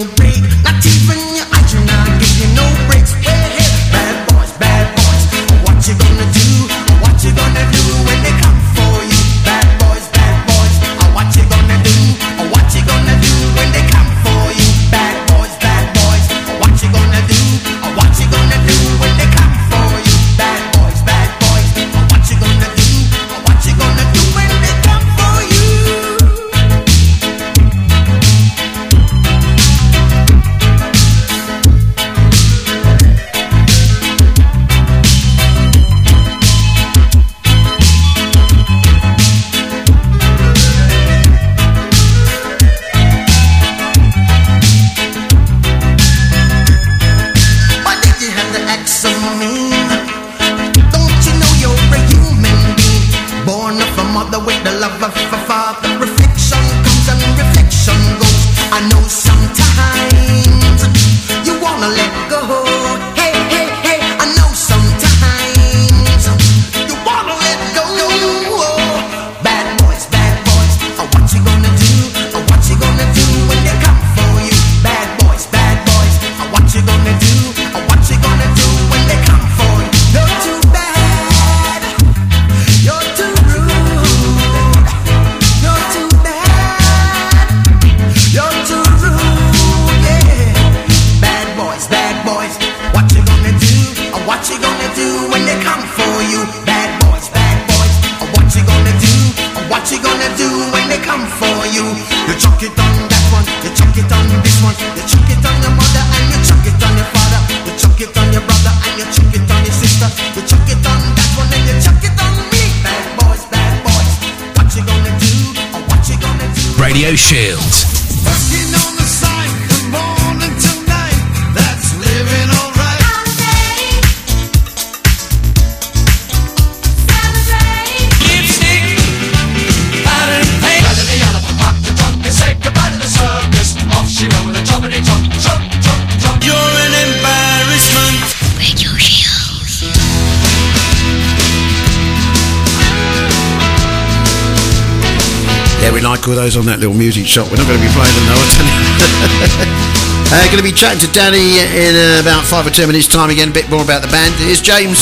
shot. 147.27 147.51
We're 147.51 147.57
not 147.57 147.67
going 147.67 147.81
to 147.81 147.87
be 147.87 147.93
playing 147.93 148.15
them, 148.15 148.27
though, 148.29 148.37
uh, 150.37 150.45
going 150.53 150.61
to 150.61 150.63
be 150.63 150.73
chatting 150.73 151.01
to 151.01 151.09
Danny 151.13 151.59
in 151.61 151.97
uh, 151.97 152.21
about 152.21 152.45
five 152.45 152.67
or 152.67 152.71
ten 152.71 152.89
minutes' 152.89 153.09
time 153.09 153.31
again. 153.31 153.49
A 153.49 153.53
bit 153.53 153.71
more 153.71 153.83
about 153.83 154.03
the 154.03 154.09
band. 154.09 154.35
Here's 154.37 154.61
James. 154.61 155.01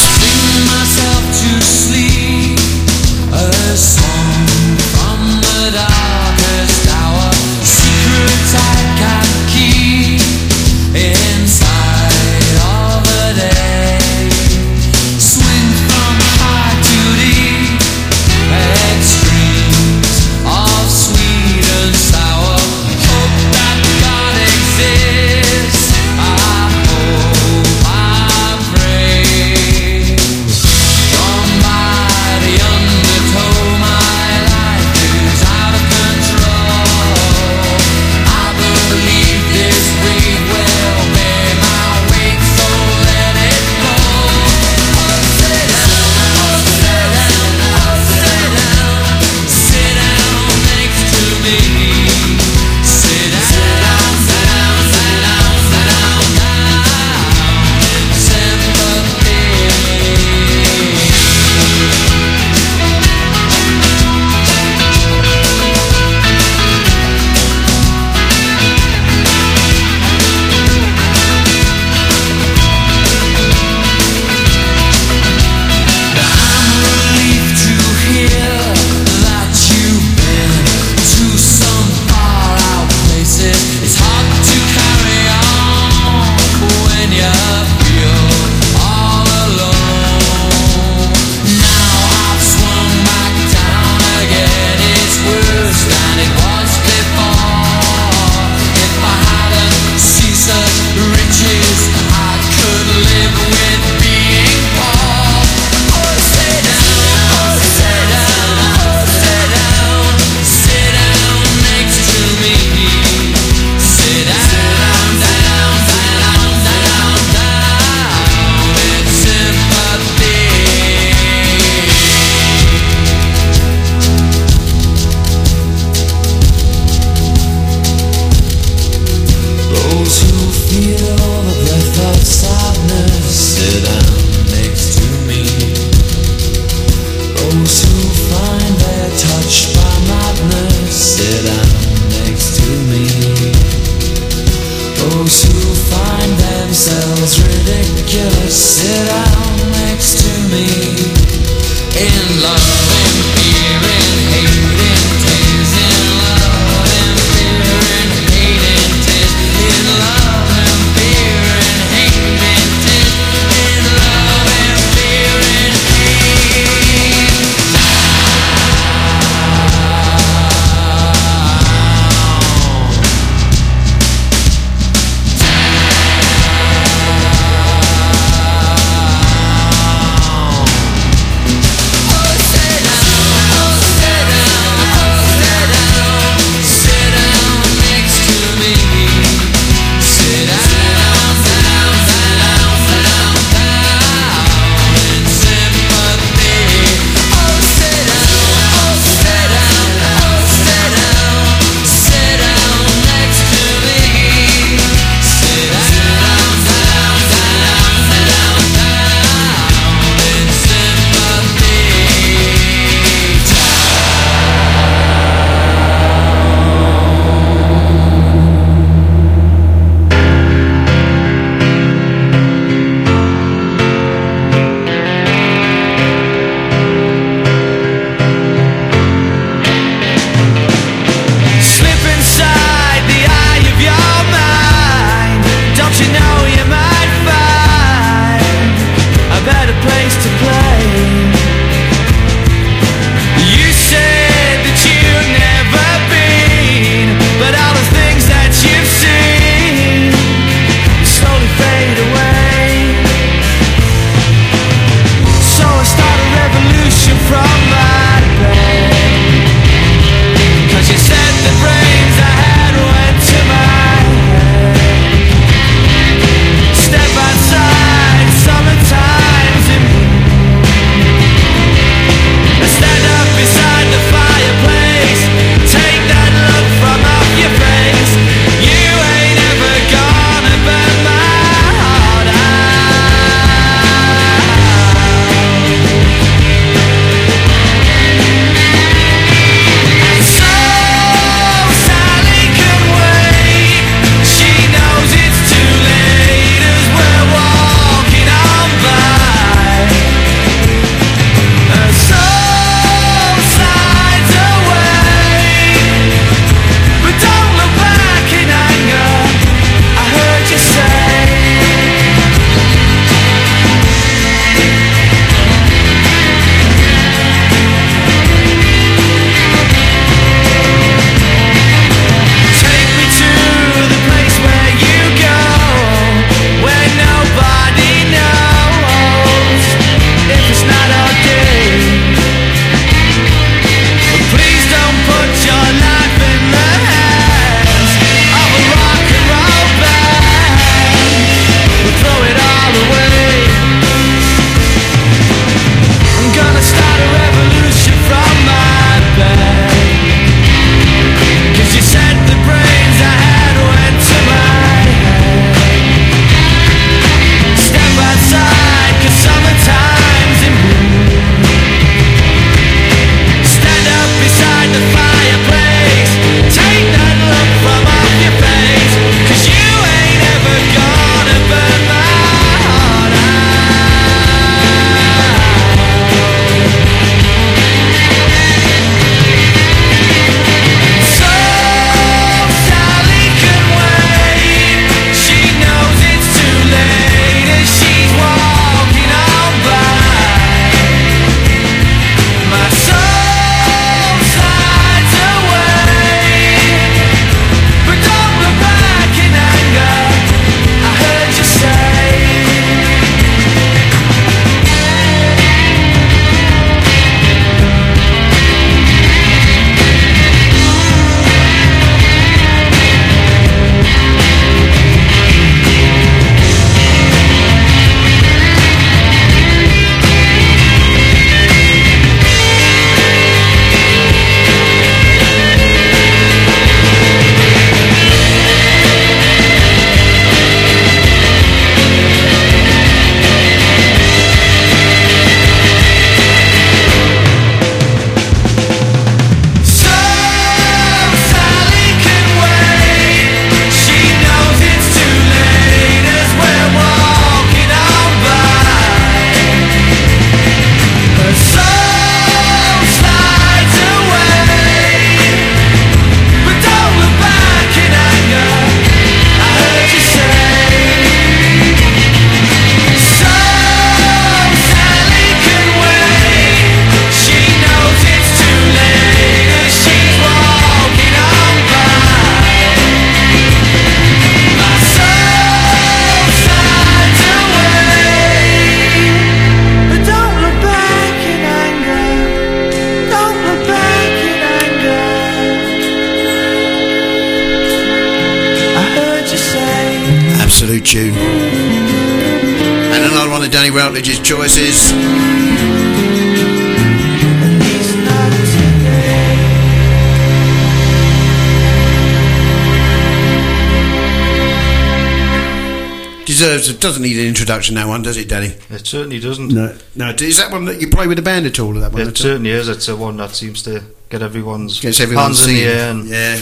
Deserves, 506.43 506.76
doesn't 506.78 507.03
need 507.05 507.20
an 507.20 507.26
introduction, 507.28 507.76
that 507.76 507.86
one, 507.86 508.03
does 508.03 508.16
it, 508.16 508.28
Danny? 508.28 508.53
It 508.68 508.84
certainly 508.84 509.20
doesn't. 509.20 509.53
No, 509.53 509.76
no. 509.95 510.11
Is 510.11 510.38
that 510.38 510.51
one 510.51 510.64
that 510.64 510.80
you 510.80 510.88
play 510.88 511.07
with 511.07 511.16
the 511.18 511.22
band 511.22 511.47
at 511.47 511.61
all? 511.61 511.72
That 511.74 511.93
one, 511.93 512.03
It 512.03 512.09
at 512.09 512.11
all? 512.11 512.16
certainly 512.16 512.51
is. 512.51 512.68
It's 512.68 512.86
the 512.86 512.97
one 512.97 513.16
that 513.18 513.30
seems 513.30 513.62
to 513.62 513.80
get 514.11 514.22
everyone's 514.22 514.80
Gets 514.80 514.99
everyone 514.99 515.26
hands 515.26 515.47
in 515.47 515.55
the 515.55 515.62
air. 515.62 515.90
And 515.90 516.09
yeah, 516.09 516.34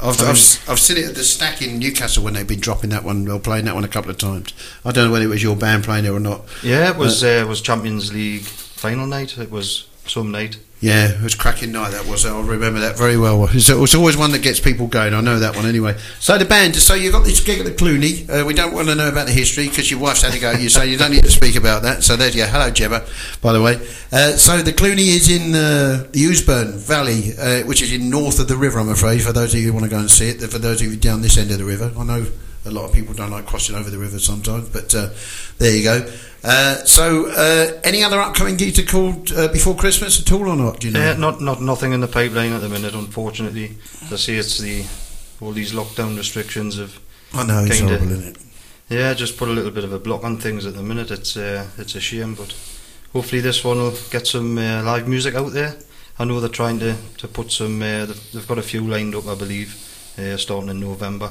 I've, 0.00 0.20
I 0.20 0.22
mean- 0.22 0.30
I've, 0.30 0.64
I've 0.70 0.78
seen 0.78 0.98
it 0.98 1.06
at 1.08 1.14
the 1.16 1.24
stack 1.24 1.60
in 1.60 1.80
Newcastle 1.80 2.22
when 2.22 2.34
they've 2.34 2.46
been 2.46 2.60
dropping 2.60 2.90
that 2.90 3.02
one 3.02 3.26
or 3.28 3.40
playing 3.40 3.64
that 3.64 3.74
one 3.74 3.82
a 3.82 3.88
couple 3.88 4.12
of 4.12 4.18
times. 4.18 4.54
I 4.84 4.92
don't 4.92 5.06
know 5.06 5.12
whether 5.12 5.24
it 5.24 5.28
was 5.28 5.42
your 5.42 5.56
band 5.56 5.82
playing 5.82 6.04
it 6.04 6.10
or 6.10 6.20
not. 6.20 6.42
Yeah, 6.62 6.90
it 6.90 6.96
was 6.96 7.24
uh, 7.24 7.26
it 7.26 7.48
was 7.48 7.60
Champions 7.60 8.12
League 8.12 8.42
final 8.42 9.08
night. 9.08 9.36
It 9.38 9.50
was 9.50 9.88
some 10.06 10.30
night. 10.30 10.56
Yeah, 10.80 11.08
it 11.08 11.20
was 11.20 11.34
cracking 11.34 11.72
night. 11.72 11.90
That 11.90 12.06
was. 12.06 12.24
I 12.24 12.40
remember 12.40 12.78
that 12.80 12.96
very 12.96 13.16
well. 13.16 13.48
It 13.48 13.68
was 13.68 13.94
always 13.96 14.16
one 14.16 14.30
that 14.30 14.42
gets 14.42 14.60
people 14.60 14.86
going. 14.86 15.12
I 15.12 15.20
know 15.20 15.40
that 15.40 15.56
one 15.56 15.66
anyway. 15.66 15.96
So 16.20 16.38
the 16.38 16.44
band. 16.44 16.76
So 16.76 16.94
you've 16.94 17.12
got 17.12 17.24
this 17.24 17.40
gig 17.40 17.58
at 17.58 17.64
the 17.64 17.72
Cluny. 17.72 18.28
Uh, 18.30 18.44
we 18.44 18.54
don't 18.54 18.72
want 18.72 18.86
to 18.86 18.94
know 18.94 19.08
about 19.08 19.26
the 19.26 19.32
history 19.32 19.68
because 19.68 19.90
your 19.90 19.98
wife's 19.98 20.22
had 20.22 20.32
to 20.34 20.38
go. 20.38 20.52
You 20.52 20.68
say 20.68 20.88
you 20.88 20.96
don't 20.96 21.10
need 21.10 21.24
to 21.24 21.32
speak 21.32 21.56
about 21.56 21.82
that. 21.82 22.04
So 22.04 22.14
there's 22.14 22.36
you. 22.36 22.44
Hello, 22.44 22.70
Gemma. 22.70 23.04
By 23.42 23.52
the 23.54 23.60
way. 23.60 23.74
Uh, 24.12 24.36
so 24.36 24.58
the 24.58 24.72
Cluny 24.72 25.08
is 25.08 25.28
in 25.28 25.52
uh, 25.52 26.06
the 26.12 26.26
Ouseburn 26.26 26.74
Valley, 26.74 27.32
uh, 27.36 27.66
which 27.66 27.82
is 27.82 27.92
in 27.92 28.08
north 28.08 28.38
of 28.38 28.46
the 28.46 28.56
river. 28.56 28.78
I'm 28.78 28.88
afraid. 28.88 29.20
For 29.20 29.32
those 29.32 29.54
of 29.54 29.60
you 29.60 29.66
who 29.66 29.72
want 29.72 29.84
to 29.84 29.90
go 29.90 29.98
and 29.98 30.08
see 30.08 30.28
it, 30.28 30.40
for 30.42 30.58
those 30.58 30.80
of 30.80 30.86
you 30.86 30.96
down 30.96 31.22
this 31.22 31.36
end 31.36 31.50
of 31.50 31.58
the 31.58 31.64
river, 31.64 31.90
I 31.98 32.04
know 32.04 32.24
a 32.68 32.70
lot 32.70 32.84
of 32.84 32.92
people 32.92 33.14
don't 33.14 33.30
like 33.30 33.46
crossing 33.46 33.74
over 33.74 33.90
the 33.90 33.98
river 33.98 34.18
sometimes, 34.18 34.68
but 34.68 34.94
uh, 34.94 35.08
there 35.58 35.74
you 35.76 35.82
go. 35.82 36.12
Uh, 36.44 36.76
so, 36.84 37.26
uh, 37.30 37.80
any 37.82 38.04
other 38.04 38.20
upcoming 38.20 38.56
gigs 38.56 38.76
to 38.76 38.84
called 38.84 39.32
uh, 39.32 39.48
before 39.48 39.74
Christmas 39.74 40.20
at 40.20 40.30
all 40.30 40.48
or 40.48 40.56
not? 40.56 40.80
Do 40.80 40.86
you 40.88 40.92
know? 40.94 41.00
Yeah, 41.00 41.16
not 41.16 41.40
not 41.40 41.60
nothing 41.60 41.92
in 41.92 42.00
the 42.00 42.06
pipeline 42.08 42.52
at 42.52 42.60
the 42.60 42.68
minute. 42.68 42.94
Unfortunately, 42.94 43.76
I 44.12 44.16
see 44.16 44.36
it's 44.36 44.58
the 44.58 44.84
all 45.40 45.52
these 45.52 45.72
lockdown 45.72 46.16
restrictions 46.16 46.78
have. 46.78 46.98
I 47.34 47.44
know 47.44 47.64
it's 47.64 47.78
kinda- 47.78 47.96
horrible, 47.98 48.12
isn't 48.12 48.36
it? 48.36 48.42
Yeah, 48.88 49.12
just 49.12 49.36
put 49.36 49.48
a 49.48 49.52
little 49.52 49.70
bit 49.70 49.84
of 49.84 49.92
a 49.92 49.98
block 49.98 50.24
on 50.24 50.38
things 50.38 50.64
at 50.64 50.74
the 50.74 50.82
minute. 50.82 51.10
It's 51.10 51.36
uh, 51.36 51.66
it's 51.76 51.94
a 51.94 52.00
shame, 52.00 52.34
but 52.34 52.54
hopefully 53.12 53.40
this 53.42 53.64
one 53.64 53.78
will 53.78 53.94
get 54.10 54.26
some 54.26 54.56
uh, 54.56 54.82
live 54.82 55.08
music 55.08 55.34
out 55.34 55.52
there. 55.52 55.76
I 56.18 56.24
know 56.24 56.40
they're 56.40 56.48
trying 56.48 56.78
to, 56.80 56.96
to 57.18 57.28
put 57.28 57.52
some. 57.52 57.82
Uh, 57.82 58.06
they've, 58.06 58.32
they've 58.32 58.48
got 58.48 58.58
a 58.58 58.62
few 58.62 58.80
lined 58.86 59.14
up, 59.14 59.26
I 59.26 59.34
believe, 59.34 59.74
uh, 60.18 60.36
starting 60.36 60.70
in 60.70 60.80
November. 60.80 61.30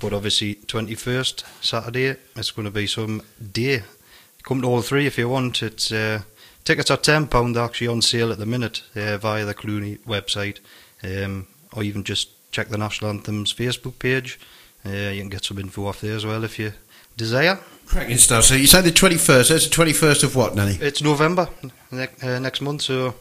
But 0.00 0.12
obviously, 0.12 0.56
twenty 0.56 0.94
first 0.94 1.44
Saturday, 1.60 2.16
it's 2.36 2.50
going 2.50 2.66
to 2.66 2.70
be 2.70 2.86
some 2.86 3.22
day. 3.52 3.82
Come 4.42 4.60
to 4.62 4.68
all 4.68 4.82
three 4.82 5.06
if 5.06 5.16
you 5.16 5.28
want. 5.28 5.62
It's 5.62 5.90
uh, 5.90 6.22
tickets 6.64 6.90
are 6.90 6.96
ten 6.96 7.26
pound 7.26 7.56
actually 7.56 7.88
on 7.88 8.02
sale 8.02 8.32
at 8.32 8.38
the 8.38 8.46
minute 8.46 8.82
uh, 8.94 9.16
via 9.18 9.44
the 9.44 9.54
Cluny 9.54 9.98
website, 10.06 10.58
um, 11.02 11.46
or 11.72 11.82
even 11.82 12.04
just 12.04 12.28
check 12.52 12.68
the 12.68 12.78
National 12.78 13.10
Anthems 13.10 13.52
Facebook 13.52 13.98
page. 13.98 14.38
Uh, 14.86 14.90
you 15.10 15.20
can 15.20 15.30
get 15.30 15.44
some 15.44 15.58
info 15.58 15.86
off 15.86 16.00
there 16.00 16.14
as 16.14 16.26
well 16.26 16.44
if 16.44 16.58
you 16.58 16.72
desire. 17.16 17.58
Cracking 17.86 18.16
stuff. 18.16 18.44
So 18.44 18.54
you 18.54 18.66
say 18.66 18.80
the 18.80 18.90
21st. 18.90 19.48
That's 19.48 19.68
the 19.68 19.74
21st 19.74 20.24
of 20.24 20.36
what, 20.36 20.54
Danny? 20.54 20.76
It's 20.80 21.02
November 21.02 21.48
ne- 21.90 22.08
uh, 22.22 22.38
next 22.38 22.60
month, 22.60 22.82
so 22.82 23.14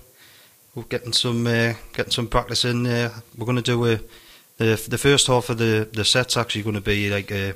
we're 0.76 0.84
getting 0.84 1.14
some 1.14 1.46
uh, 1.46 1.74
getting 1.94 2.12
some 2.12 2.28
practice 2.28 2.66
in. 2.66 2.86
Uh, 2.86 3.10
we're 3.38 3.46
going 3.46 3.58
to 3.58 3.62
do 3.62 3.86
a, 3.86 4.00
the 4.58 4.82
the 4.90 4.98
first 4.98 5.28
half 5.28 5.50
of 5.50 5.58
the 5.58 5.88
the 5.92 6.06
set's 6.06 6.38
actually 6.38 6.64
going 6.64 6.76
to 6.76 6.82
be 6.82 7.10
like 7.10 7.32
a 7.32 7.56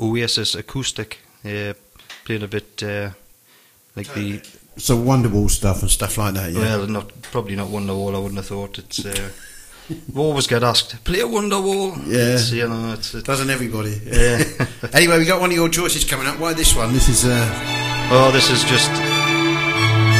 Oasis 0.00 0.54
acoustic, 0.54 1.18
uh, 1.44 1.74
playing 2.24 2.42
a 2.42 2.48
bit 2.48 2.82
uh, 2.82 3.10
like 3.96 4.12
the 4.14 4.40
So 4.76 4.96
Wonderwall 4.96 5.50
stuff 5.50 5.82
and 5.82 5.90
stuff 5.90 6.16
like 6.18 6.34
that, 6.34 6.52
yeah. 6.52 6.60
well, 6.60 6.86
not 6.86 7.22
probably 7.22 7.56
not 7.56 7.68
Wonderwall. 7.68 8.14
I 8.14 8.18
wouldn't 8.18 8.36
have 8.36 8.46
thought 8.46 8.78
it's. 8.78 9.04
Uh, 9.04 9.30
we 10.14 10.22
always 10.22 10.46
get 10.46 10.62
asked 10.62 11.02
play 11.04 11.18
Wonderwall. 11.18 11.96
Yeah. 12.06 12.34
it's, 12.34 12.52
you 12.52 12.68
know, 12.68 12.92
it's, 12.92 13.12
it's 13.14 13.24
Doesn't 13.26 13.50
everybody? 13.50 14.00
Yeah. 14.06 14.44
anyway, 14.92 15.18
we 15.18 15.24
got 15.24 15.40
one 15.40 15.50
of 15.50 15.56
your 15.56 15.68
choices 15.68 16.04
coming 16.04 16.28
up. 16.28 16.38
Why 16.38 16.54
this 16.54 16.74
one? 16.76 16.92
This 16.92 17.08
is. 17.08 17.24
Uh, 17.24 17.76
Oh, 18.12 18.32
this 18.32 18.50
is 18.50 18.64
just 18.64 18.90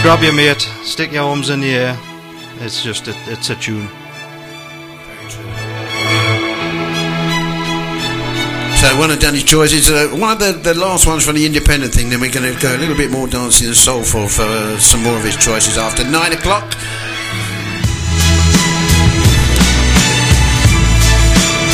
grab 0.03 0.23
your 0.23 0.33
mate, 0.33 0.61
stick 0.85 1.11
your 1.11 1.25
arms 1.25 1.51
in 1.51 1.61
the 1.61 1.75
air. 1.75 1.99
It's 2.61 2.85
just 2.85 3.09
a, 3.09 3.15
it's 3.27 3.51
a 3.51 3.57
tune. 3.57 3.89
So 8.81 8.97
one 8.97 9.11
of 9.11 9.21
Danny's 9.21 9.45
choices. 9.45 9.91
Uh, 9.91 10.09
one 10.17 10.33
of 10.33 10.39
the, 10.39 10.53
the 10.53 10.73
last 10.73 11.07
ones 11.07 11.27
from 11.27 11.37
the 11.37 11.45
independent 11.45 11.93
thing. 11.93 12.09
Then 12.09 12.19
we're 12.19 12.33
going 12.33 12.49
to 12.49 12.59
go 12.59 12.75
a 12.75 12.81
little 12.81 12.97
bit 12.97 13.11
more 13.11 13.27
dancing 13.29 13.67
and 13.67 13.77
soulful 13.77 14.27
for 14.27 14.49
uh, 14.49 14.79
some 14.79 15.03
more 15.03 15.19
of 15.19 15.23
his 15.23 15.37
choices 15.37 15.77
after 15.77 16.03
nine 16.03 16.33
o'clock. 16.33 16.65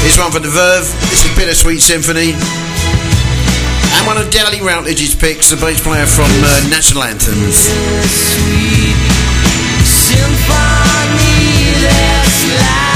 This 0.02 0.18
one 0.18 0.34
for 0.34 0.42
the 0.42 0.50
Verve. 0.50 0.82
This 1.06 1.24
is 1.24 1.30
Bittersweet 1.38 1.80
Symphony. 1.80 2.34
And 2.34 4.02
one 4.06 4.18
of 4.18 4.28
Dally 4.34 4.58
Routledge's 4.60 5.14
picks, 5.14 5.50
the 5.50 5.56
bass 5.62 5.80
player 5.80 6.06
from 6.06 6.26
uh, 6.26 6.66
National 6.74 7.04
Anthems. 7.04 7.70
Symphony 9.86 11.70
that's 11.86 12.50
live. 12.50 12.95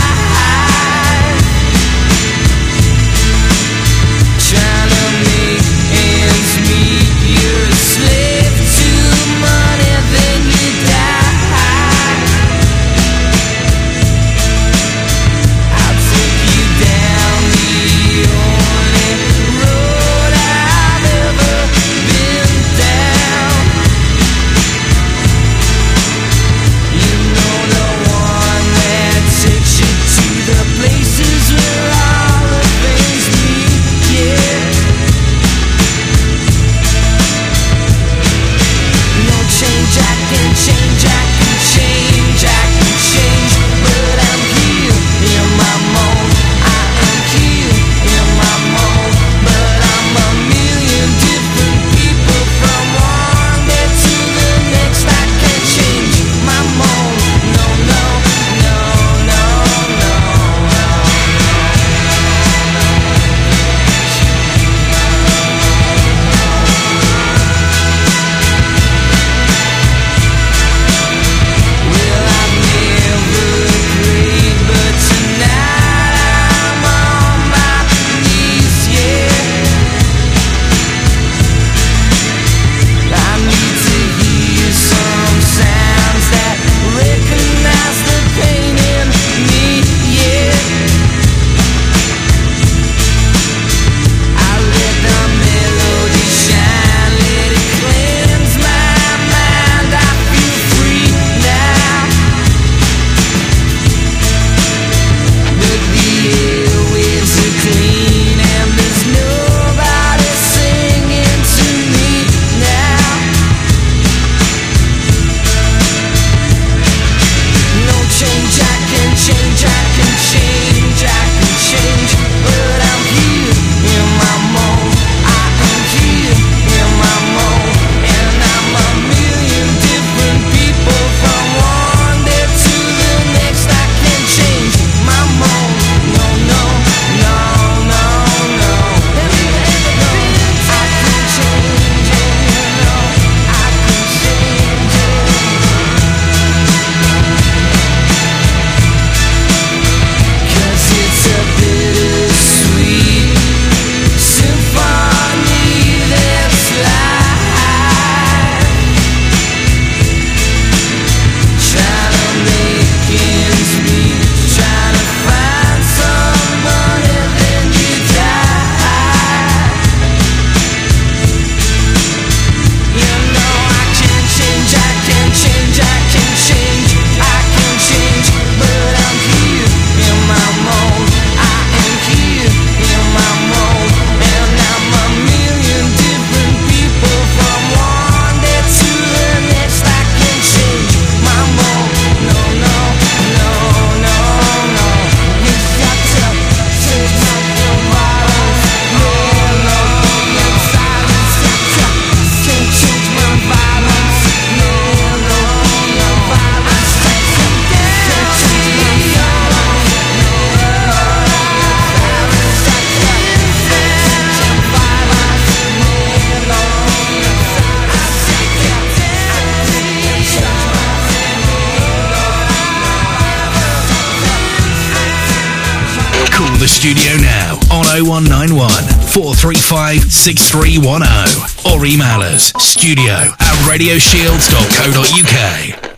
6310 230.20 231.72
or 231.72 231.80
email 231.86 232.20
us 232.20 232.52
studio 232.58 233.32
at 233.40 233.54
radioshields.co.uk. 233.64 235.96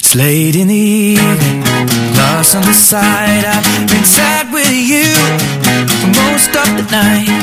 It's 0.00 0.16
late 0.16 0.56
in 0.56 0.68
the 0.68 0.74
evening, 0.74 1.60
lost 2.16 2.56
on 2.56 2.62
the 2.62 2.72
side. 2.72 3.44
I've 3.44 3.88
been 3.90 4.04
sad 4.04 4.50
with 4.50 4.72
you 4.72 5.12
for 6.00 6.08
most 6.16 6.56
of 6.56 6.78
the 6.78 6.84
night. 6.90 7.37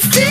15 0.00 0.25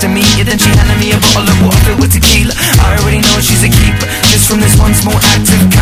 to 0.00 0.08
meet 0.08 0.26
you 0.36 0.44
Then 0.44 0.58
she 0.58 0.68
handed 0.76 0.98
me 0.98 1.12
a 1.12 1.18
bottle 1.20 1.48
of 1.48 1.58
water 1.62 1.94
with 1.96 2.12
tequila. 2.12 2.54
I 2.82 2.96
already 3.00 3.20
know 3.20 3.40
she's 3.40 3.62
a 3.62 3.68
keeper. 3.68 4.06
Just 4.28 4.48
from 4.48 4.60
this 4.60 4.76
once 4.78 5.04
more 5.04 5.20
active. 5.20 5.75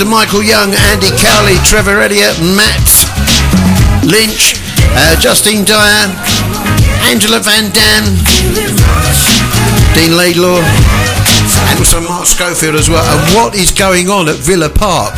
to 0.00 0.06
Michael 0.06 0.42
Young, 0.42 0.72
Andy 0.88 1.10
Cowley, 1.20 1.56
Trevor 1.68 2.00
Elliott, 2.00 2.32
Matt 2.56 2.88
Lynch, 4.08 4.56
uh, 4.96 5.20
Justine 5.20 5.62
Dyer, 5.62 6.08
Angela 7.12 7.38
Van 7.40 7.68
Dam, 7.68 8.04
Dean 9.92 10.16
Laidlaw, 10.16 10.64
and 11.68 11.78
also 11.78 12.00
Mark 12.00 12.24
Schofield 12.24 12.76
as 12.76 12.88
well. 12.88 13.04
And 13.04 13.36
what 13.36 13.54
is 13.54 13.72
going 13.72 14.08
on 14.08 14.28
at 14.28 14.36
Villa 14.36 14.70
Park? 14.70 15.12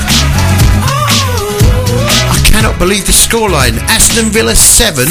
I 2.26 2.43
cannot 2.51 2.76
believe 2.80 3.07
the 3.07 3.12
scoreline. 3.12 3.78
Aston 3.87 4.30
Villa 4.30 4.57
7, 4.57 5.07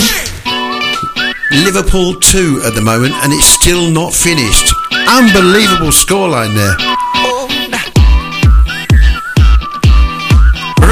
Liverpool 1.63 2.15
2 2.15 2.63
at 2.65 2.75
the 2.75 2.81
moment, 2.81 3.13
and 3.23 3.31
it's 3.31 3.47
still 3.47 3.89
not 3.89 4.13
finished. 4.13 4.73
Unbelievable 5.07 5.95
scoreline 5.95 6.55
there. 6.55 7.00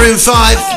Room 0.00 0.16
5. 0.16 0.69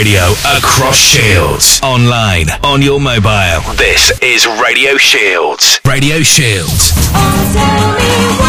radio 0.00 0.32
across 0.56 0.96
Shields. 0.96 1.78
Online, 1.82 2.48
on 2.64 2.80
your 2.80 2.98
mobile. 2.98 3.60
This 3.76 4.18
is 4.22 4.46
Radio 4.46 4.96
Shields. 4.96 5.78
Radio 5.84 6.22
Shields. 6.22 6.92
Oh, 7.12 8.40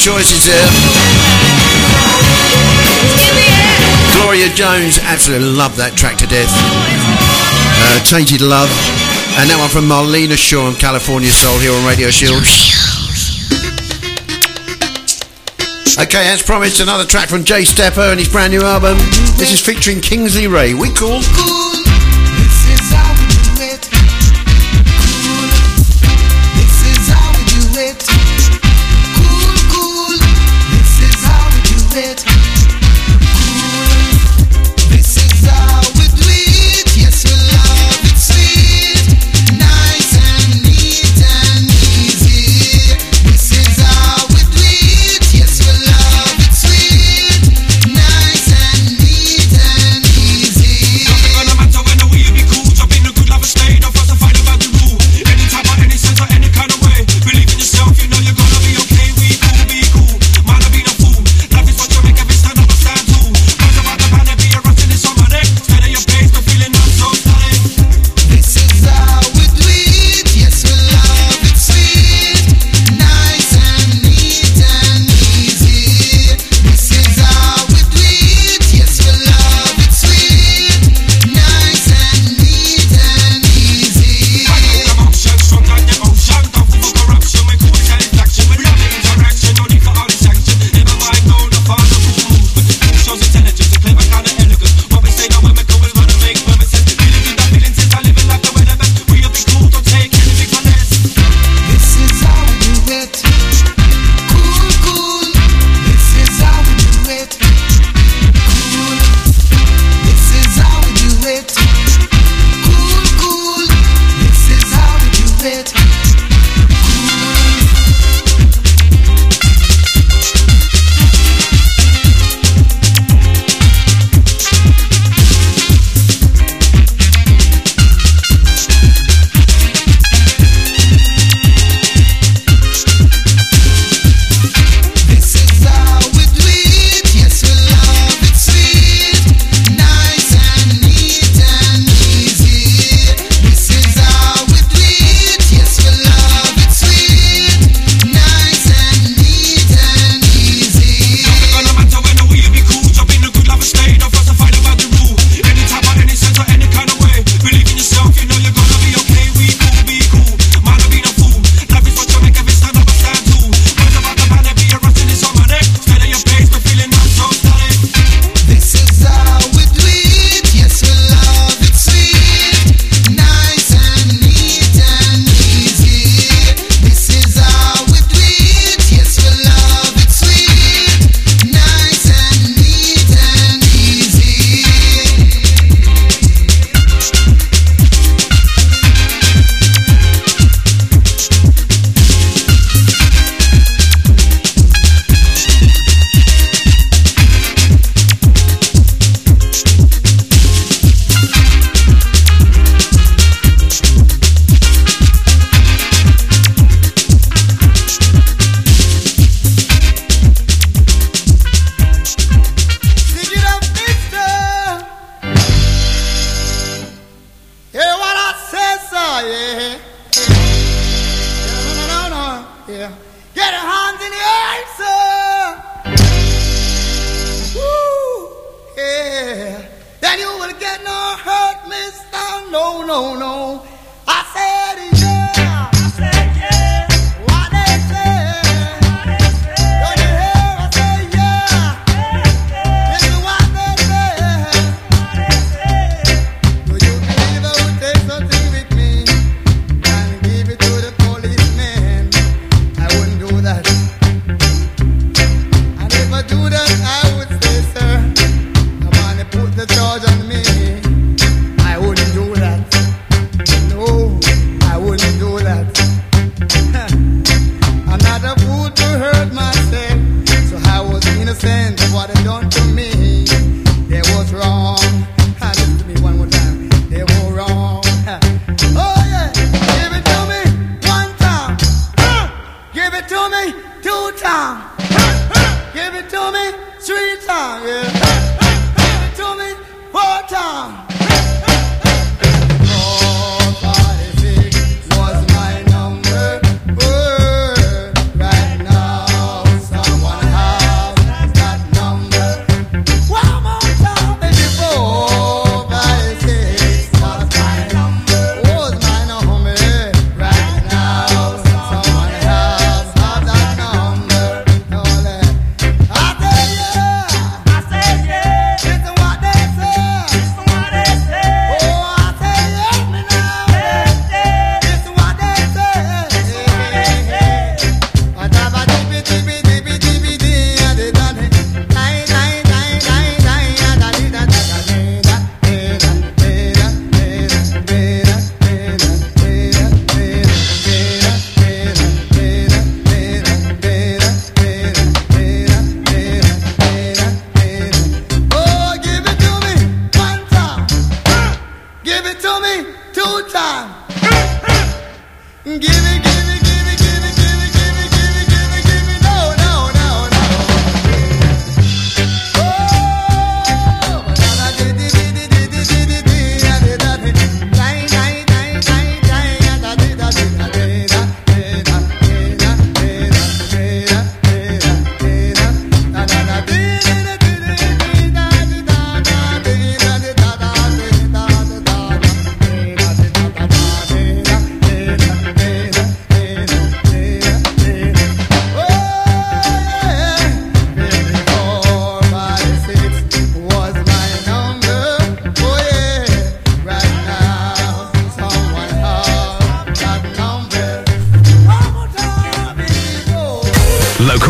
choices 0.00 0.48
there. 0.48 0.68
Gloria 4.16 4.48
Jones, 4.56 4.98
absolutely 5.04 5.52
love 5.52 5.76
that 5.76 5.92
track 5.92 6.16
to 6.16 6.26
death. 6.26 6.48
Uh, 6.48 8.00
Tainted 8.08 8.40
Love. 8.40 8.72
And 9.36 9.48
that 9.52 9.60
one 9.60 9.68
from 9.68 9.84
Marlena 9.84 10.40
Shaw 10.40 10.66
on 10.66 10.74
California 10.74 11.28
Soul 11.28 11.58
here 11.60 11.72
on 11.72 11.84
Radio 11.84 12.08
Shield. 12.08 12.40
Okay, 16.00 16.32
as 16.32 16.42
promised, 16.42 16.80
another 16.80 17.04
track 17.04 17.28
from 17.28 17.44
Jay 17.44 17.64
Stepper 17.64 18.08
and 18.08 18.18
his 18.18 18.28
brand 18.28 18.52
new 18.52 18.62
album. 18.62 18.96
This 19.36 19.52
is 19.52 19.60
featuring 19.60 20.00
Kingsley 20.00 20.48
Ray. 20.48 20.72
We 20.72 20.88
call. 20.94 21.20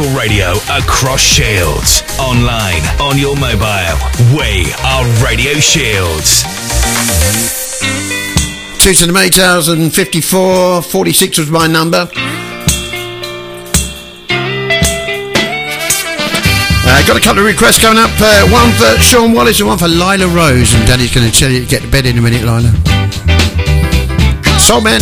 Local 0.01 0.17
radio 0.17 0.53
across 0.71 1.21
Shields. 1.21 2.03
Online, 2.19 2.81
on 3.03 3.19
your 3.19 3.37
mobile. 3.37 3.99
We 4.35 4.73
are 4.83 5.05
Radio 5.23 5.53
Shields. 5.61 6.43
Two 8.79 8.95
and 9.69 9.93
54, 9.93 10.83
46 10.83 11.39
was 11.39 11.51
my 11.51 11.67
number. 11.67 12.09
Uh, 16.89 17.07
got 17.07 17.17
a 17.17 17.21
couple 17.21 17.41
of 17.41 17.47
requests 17.47 17.79
coming 17.79 17.99
up. 17.99 18.11
Uh, 18.19 18.49
one 18.49 18.73
for 18.73 18.99
Sean 19.03 19.35
Wallace 19.35 19.61
and 19.61 19.69
one 19.69 19.77
for 19.77 19.89
Lila 19.89 20.29
Rose. 20.29 20.73
And 20.73 20.87
Daddy's 20.87 21.15
going 21.15 21.31
to 21.31 21.37
tell 21.37 21.51
you 21.51 21.61
to 21.61 21.67
get 21.67 21.83
to 21.83 21.89
bed 21.89 22.07
in 22.07 22.17
a 22.17 22.23
minute, 22.23 22.41
Lila. 22.43 22.73
Soul 24.61 24.81
Man. 24.81 25.01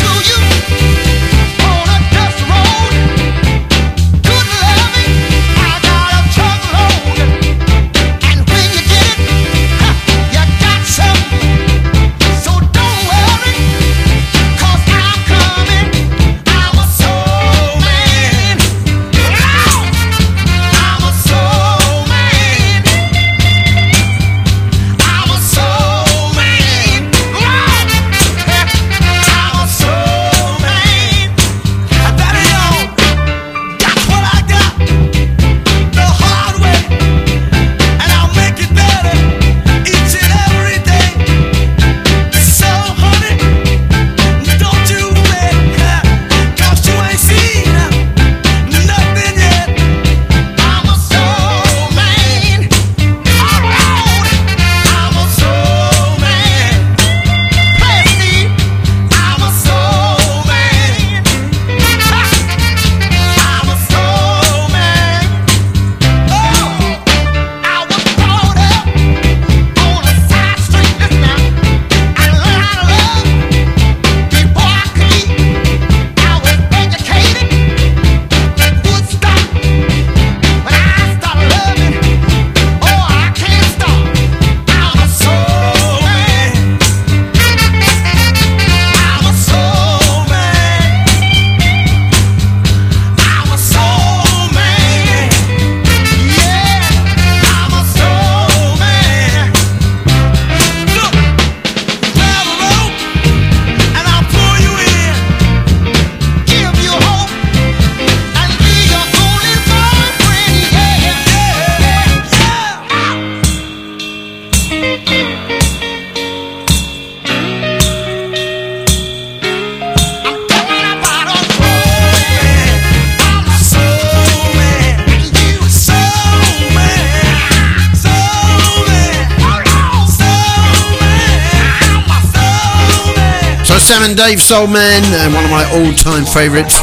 Sam 133.89 134.03
and 134.03 134.15
Dave 134.19 134.39
Soul 134.39 134.67
Man, 134.67 135.03
and 135.15 135.33
one 135.33 135.47
of 135.47 135.51
my 135.51 135.65
all-time 135.73 136.27
favourites, 136.27 136.79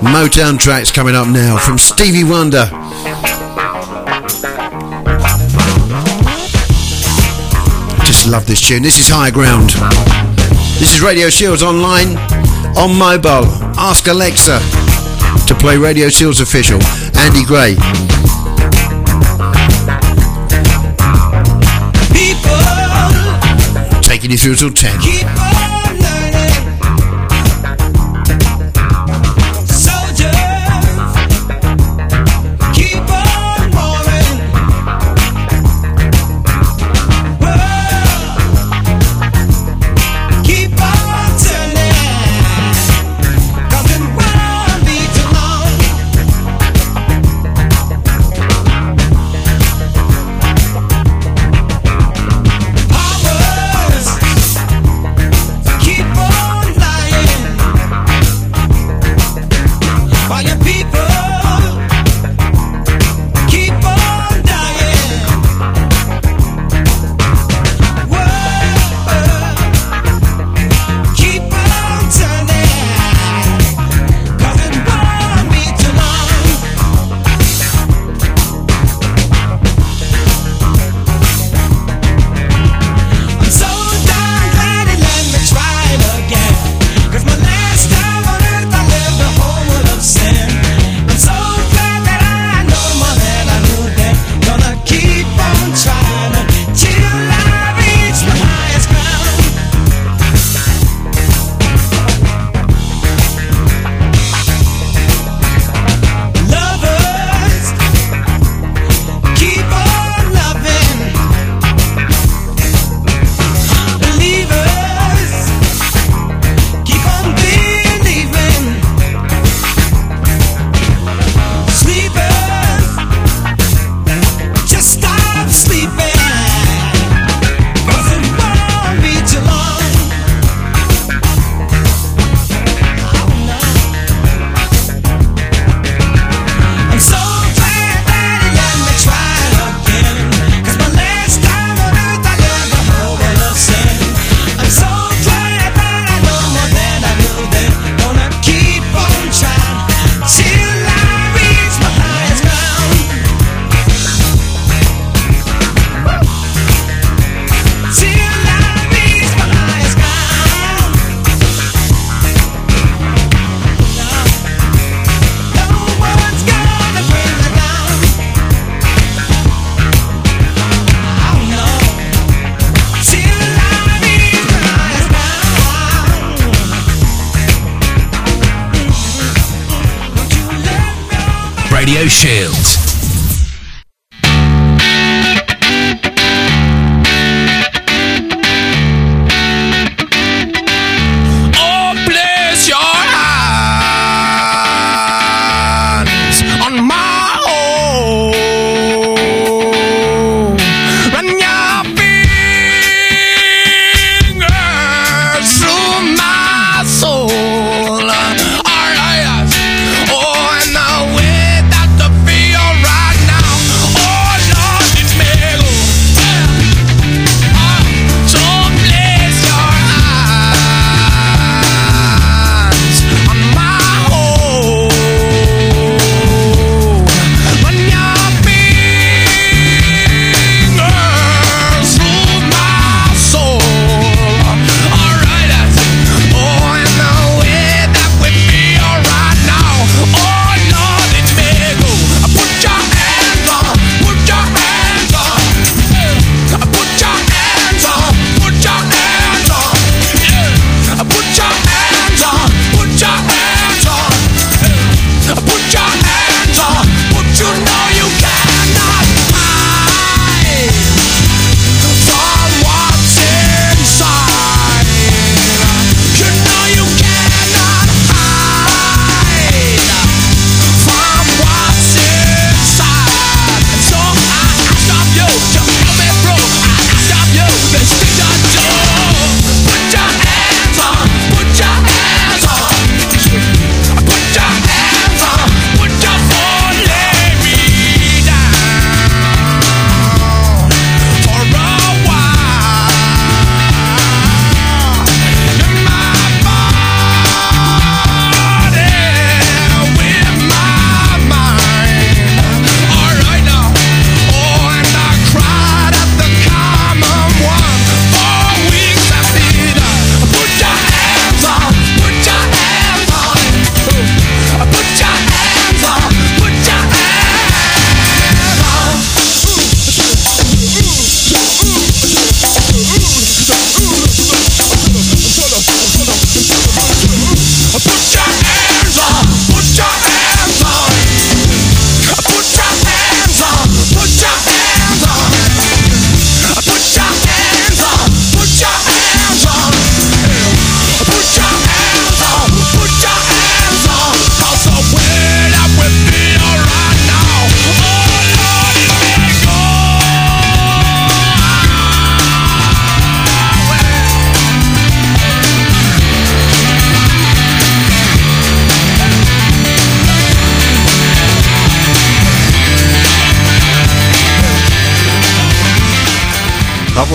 Motown 0.00 0.58
tracks 0.58 0.90
coming 0.90 1.14
up 1.14 1.28
now 1.28 1.58
from 1.58 1.76
Stevie 1.76 2.24
Wonder. 2.24 2.64
Just 8.06 8.26
love 8.26 8.46
this 8.46 8.66
tune. 8.66 8.82
This 8.82 8.98
is 8.98 9.10
Higher 9.10 9.30
Ground. 9.30 9.72
This 10.80 10.94
is 10.94 11.02
Radio 11.02 11.28
Shields 11.28 11.62
online, 11.62 12.16
on 12.74 12.96
mobile. 12.96 13.44
Ask 13.76 14.06
Alexa 14.06 14.60
to 15.46 15.54
play 15.54 15.76
Radio 15.76 16.08
Shields 16.08 16.40
official. 16.40 16.80
Andy 17.18 17.44
Gray. 17.44 17.74
People, 22.16 22.56
Taking 24.00 24.30
you 24.30 24.38
through 24.38 24.54
till 24.54 24.72
10. 24.72 25.49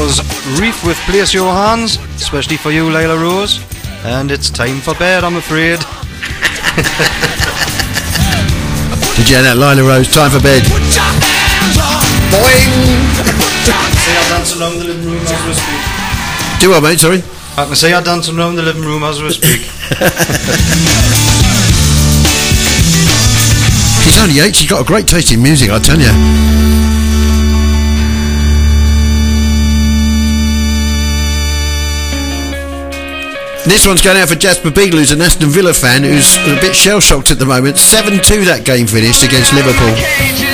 was 0.06 0.22
Reef 0.62 0.86
with 0.86 0.98
Place 1.10 1.34
Your 1.34 1.50
Hands, 1.52 1.98
especially 2.16 2.58
for 2.58 2.70
you, 2.70 2.90
Layla 2.90 3.20
Rose. 3.20 3.58
And 4.06 4.30
it's 4.30 4.52
time 4.52 4.78
for 4.78 4.94
bed, 4.94 5.24
I'm 5.24 5.36
afraid. 5.36 5.80
Did 9.18 9.26
you 9.26 9.34
hear 9.34 9.42
that, 9.50 9.58
Lila 9.58 9.82
Rose? 9.82 10.06
Time 10.14 10.30
for 10.30 10.38
bed. 10.46 10.62
See, 10.62 10.70
I 14.14 14.22
dance 14.30 14.54
around 14.62 14.78
the 14.78 14.86
living 14.86 15.10
room 15.10 15.26
as 15.26 15.42
we 15.42 15.58
speak. 15.58 15.82
Do 16.62 16.70
what, 16.70 16.84
mate? 16.84 17.00
Sorry? 17.00 17.24
I 17.58 17.66
can 17.66 17.76
see 17.76 17.92
I 17.92 18.00
dance 18.02 18.30
around 18.30 18.58
the 18.58 18.62
living 18.62 18.84
room 18.84 19.02
as 19.02 19.24
we 19.24 19.32
speak. 19.32 19.66
She's 24.06 24.22
only 24.22 24.40
eight. 24.40 24.56
She's 24.56 24.70
got 24.70 24.82
a 24.82 24.86
great 24.86 25.08
taste 25.08 25.32
in 25.32 25.42
music, 25.42 25.72
I 25.72 25.80
tell 25.80 25.98
you. 25.98 26.55
This 33.66 33.88
one's 33.88 34.02
going 34.02 34.18
out 34.18 34.30
for 34.30 34.36
Jasper 34.36 34.70
Beagle, 34.70 35.00
who's 35.00 35.12
an 35.12 35.22
Aston 35.22 35.50
Villa 35.50 35.74
fan, 35.74 36.04
who's 36.04 36.38
a 36.38 36.62
bit 36.62 36.76
shell 36.76 37.00
shocked 37.00 37.32
at 37.32 37.40
the 37.40 37.46
moment. 37.46 37.78
7 37.80 38.22
2 38.22 38.46
that 38.46 38.64
game 38.64 38.86
finished 38.86 39.24
against 39.26 39.54
Liverpool. 39.54 40.45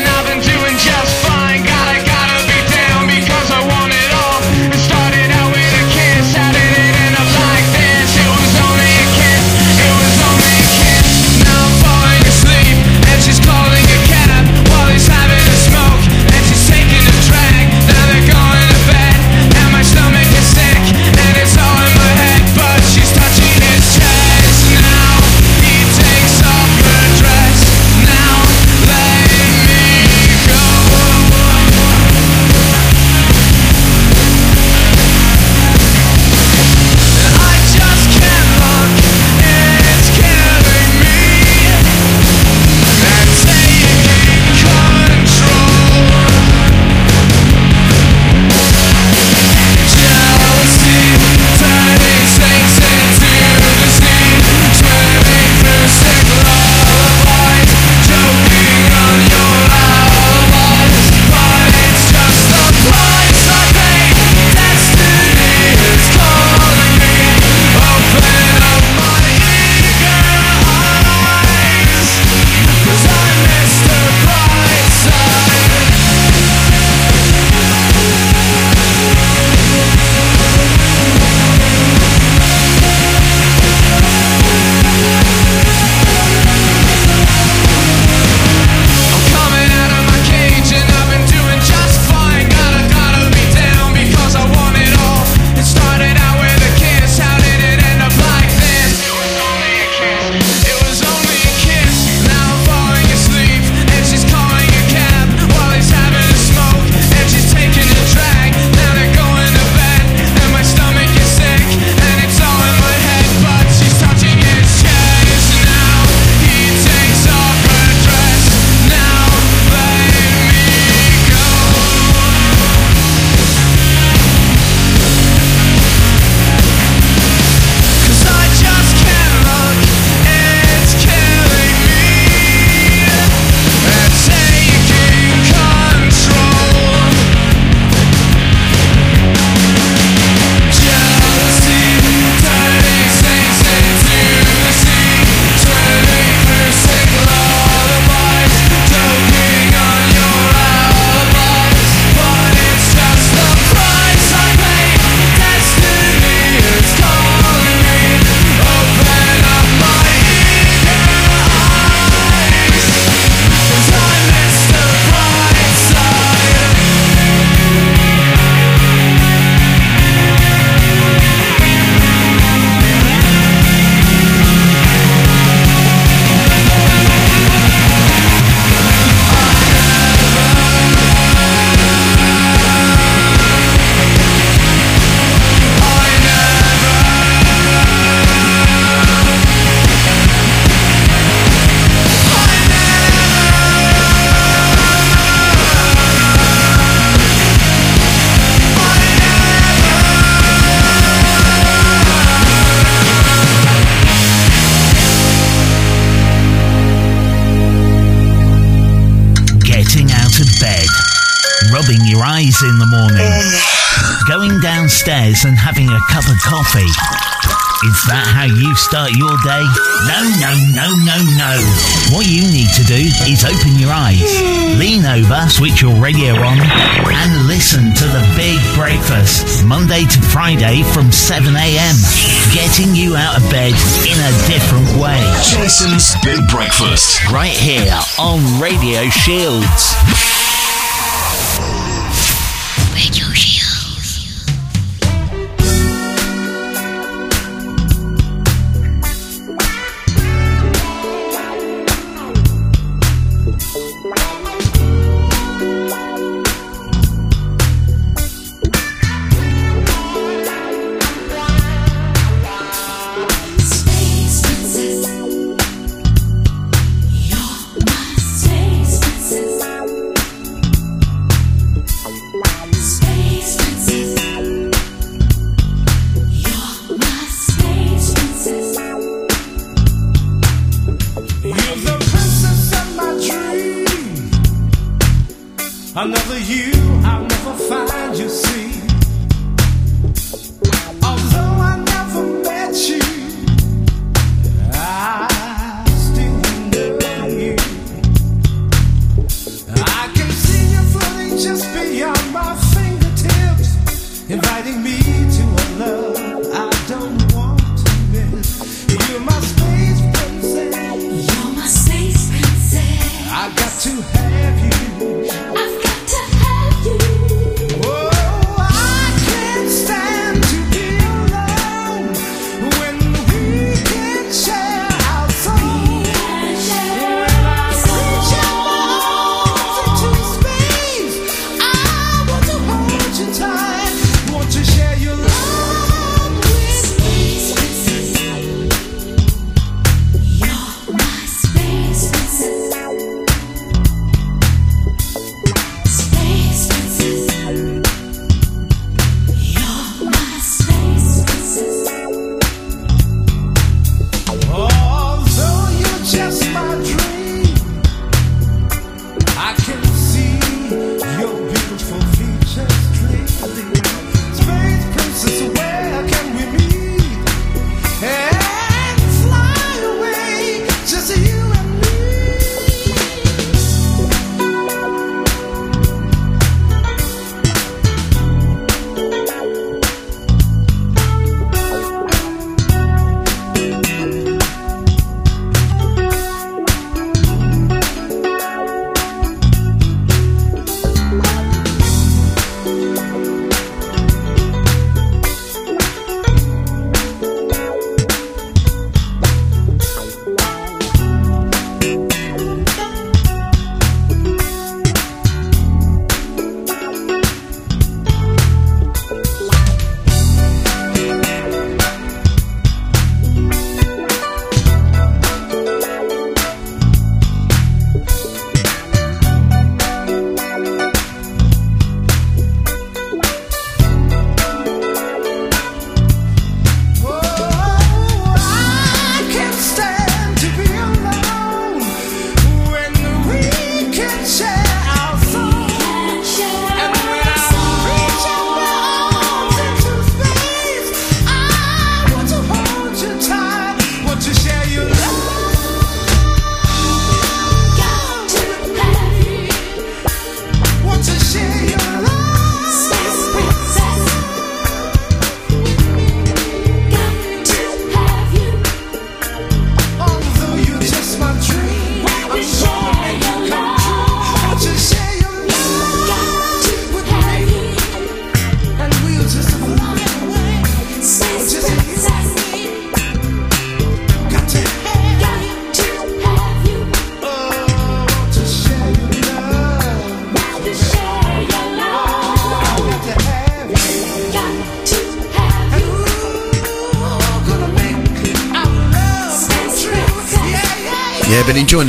Jason's 235.72 236.16
Big 236.22 236.46
Breakfast 236.50 237.32
right 237.32 237.56
here 237.56 237.98
on 238.20 238.60
Radio 238.60 239.08
Shields. 239.10 240.41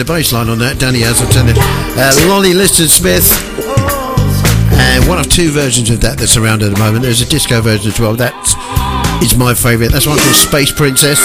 the 0.07 0.13
bass 0.13 0.33
line 0.33 0.49
on 0.49 0.59
that. 0.59 0.81
Danny 0.81 1.01
has, 1.01 1.23
I'm 1.23 1.31
telling 1.31 1.55
you. 1.55 1.63
Uh, 1.95 2.11
Lonnie 2.27 2.55
Liston 2.55 2.89
Smith. 2.89 3.23
And 4.75 5.07
one 5.07 5.19
of 5.19 5.29
two 5.31 5.51
versions 5.51 5.91
of 5.91 6.01
that 6.01 6.19
that's 6.19 6.37
around 6.37 6.63
at 6.63 6.73
the 6.73 6.79
moment. 6.79 7.05
There's 7.05 7.21
a 7.21 7.29
disco 7.29 7.61
version 7.61 7.93
as 7.93 8.01
well. 8.01 8.15
That 8.17 8.35
is 9.23 9.37
my 9.37 9.55
favourite. 9.55 9.93
That's 9.93 10.07
one 10.07 10.19
called 10.19 10.35
Space 10.35 10.73
Princess. 10.73 11.21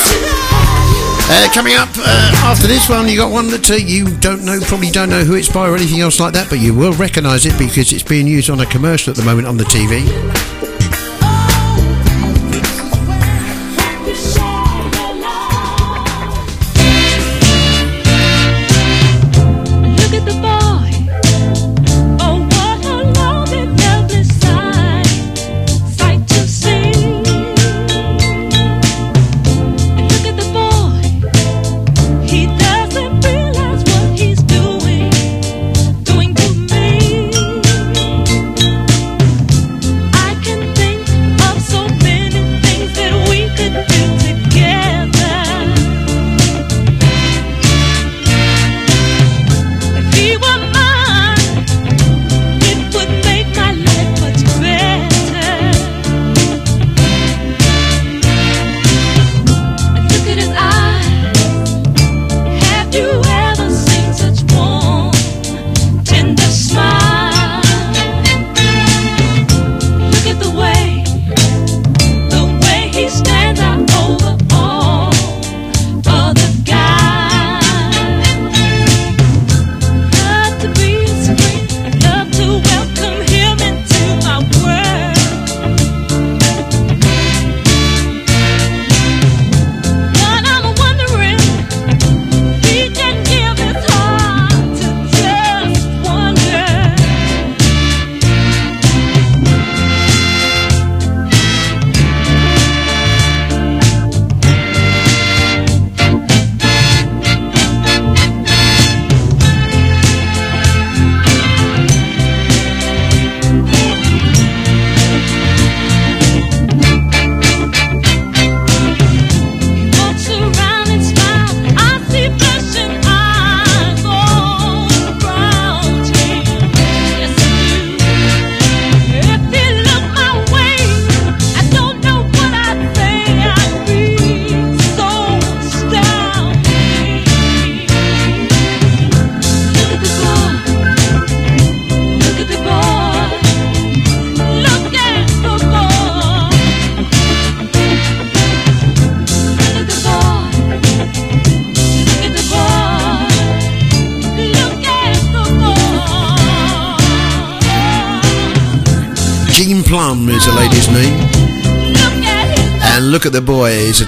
Uh, 1.30 1.50
coming 1.54 1.74
up 1.74 1.90
uh, 1.98 2.32
after 2.46 2.68
this 2.68 2.88
one, 2.88 3.08
you 3.10 3.18
got 3.18 3.32
one 3.32 3.50
that 3.50 3.70
uh, 3.72 3.76
you 3.76 4.16
don't 4.20 4.46
know, 4.46 4.60
probably 4.62 4.92
don't 4.92 5.10
know 5.10 5.24
who 5.24 5.34
it's 5.34 5.52
by 5.52 5.68
or 5.68 5.76
anything 5.76 6.02
else 6.02 6.20
like 6.20 6.34
that, 6.34 6.50
but 6.50 6.60
you 6.60 6.74
will 6.74 6.94
recognise 6.94 7.46
it 7.46 7.58
because 7.58 7.92
it's 7.92 8.04
being 8.04 8.28
used 8.28 8.50
on 8.50 8.60
a 8.60 8.66
commercial 8.68 9.10
at 9.10 9.18
the 9.18 9.26
moment 9.26 9.48
on 9.48 9.58
the 9.58 9.66
TV. 9.66 10.06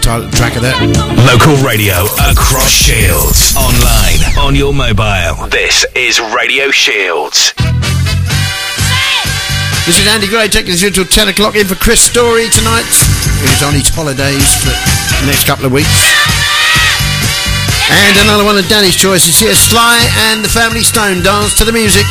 title, 0.09 0.31
track 0.33 0.55
of 0.57 0.65
that. 0.65 0.73
Local 1.29 1.53
radio 1.61 1.93
across 2.33 2.73
Shields. 2.73 3.53
Online, 3.53 4.17
on 4.41 4.57
your 4.57 4.73
mobile. 4.73 5.45
This 5.53 5.85
is 5.93 6.17
Radio 6.33 6.73
Shields. 6.73 7.53
This 9.85 10.01
is 10.01 10.09
Andy 10.09 10.25
Gray 10.25 10.49
taking 10.49 10.73
us 10.73 10.81
until 10.81 11.05
10 11.05 11.29
o'clock 11.29 11.53
in 11.53 11.69
for 11.69 11.77
Chris 11.77 12.01
Story 12.01 12.49
tonight, 12.49 12.89
He's 13.45 13.61
on 13.61 13.77
his 13.77 13.93
holidays 13.93 14.49
for 14.65 14.73
the 14.73 15.29
next 15.29 15.45
couple 15.45 15.69
of 15.69 15.73
weeks. 15.77 15.93
And 17.93 18.17
another 18.25 18.45
one 18.45 18.57
of 18.57 18.65
Danny's 18.65 18.97
choices 18.97 19.37
here 19.37 19.53
Sly 19.53 20.01
and 20.33 20.41
the 20.41 20.49
Family 20.49 20.81
Stone 20.81 21.21
dance 21.21 21.53
to 21.61 21.65
the 21.65 21.73
music. 21.73 22.09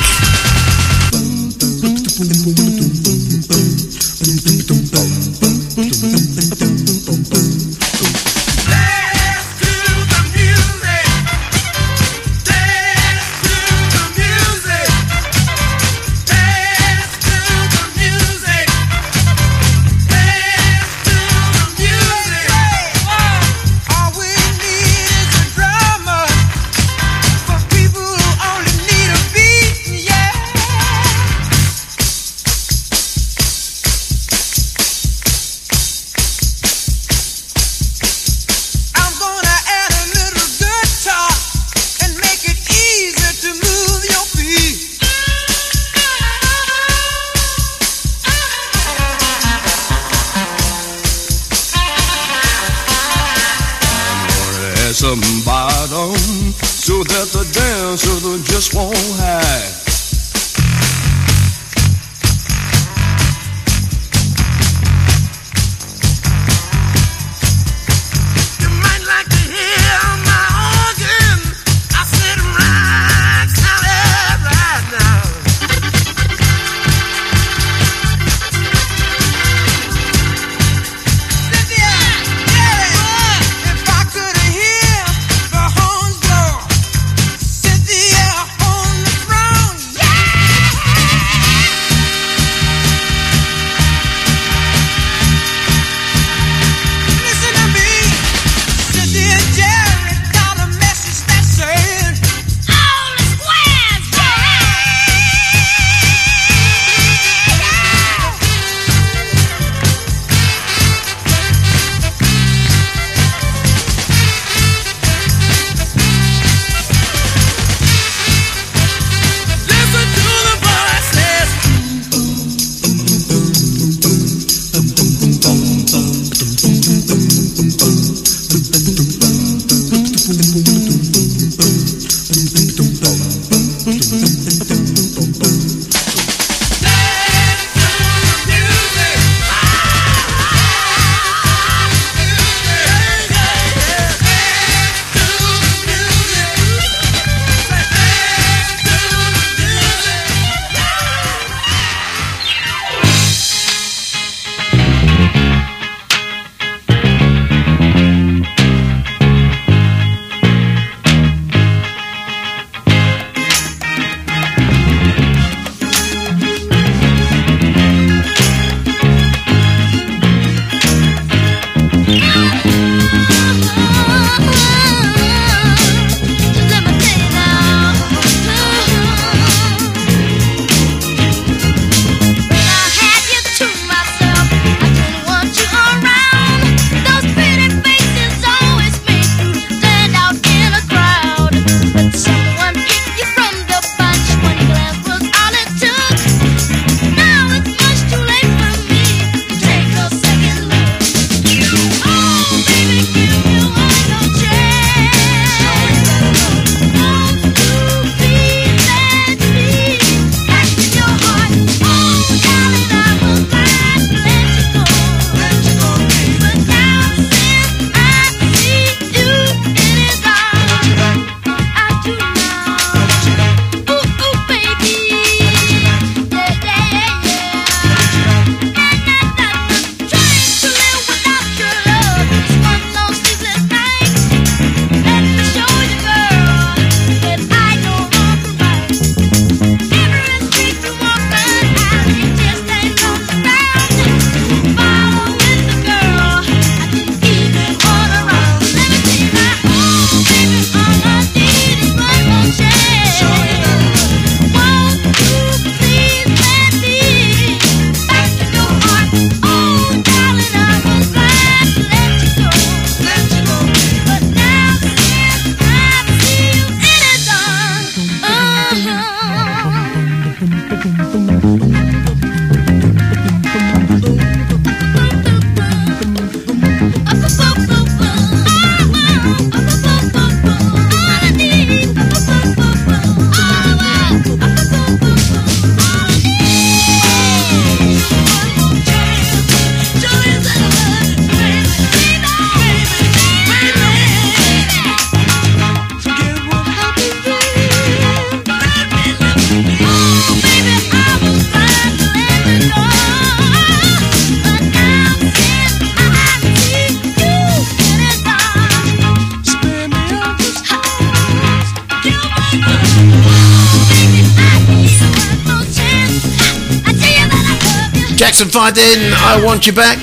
Jackson 318.19 318.49
5 318.49 318.75
then, 318.75 319.13
I 319.15 319.41
Want 319.45 319.65
You 319.65 319.73
Back. 319.73 319.97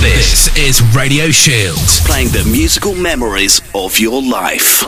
This 0.00 0.48
is 0.56 0.80
Radio 0.96 1.28
Shield, 1.28 1.76
Playing 2.06 2.28
the 2.28 2.42
musical 2.50 2.94
memories 2.94 3.60
of 3.74 3.98
your 3.98 4.22
life. 4.22 4.82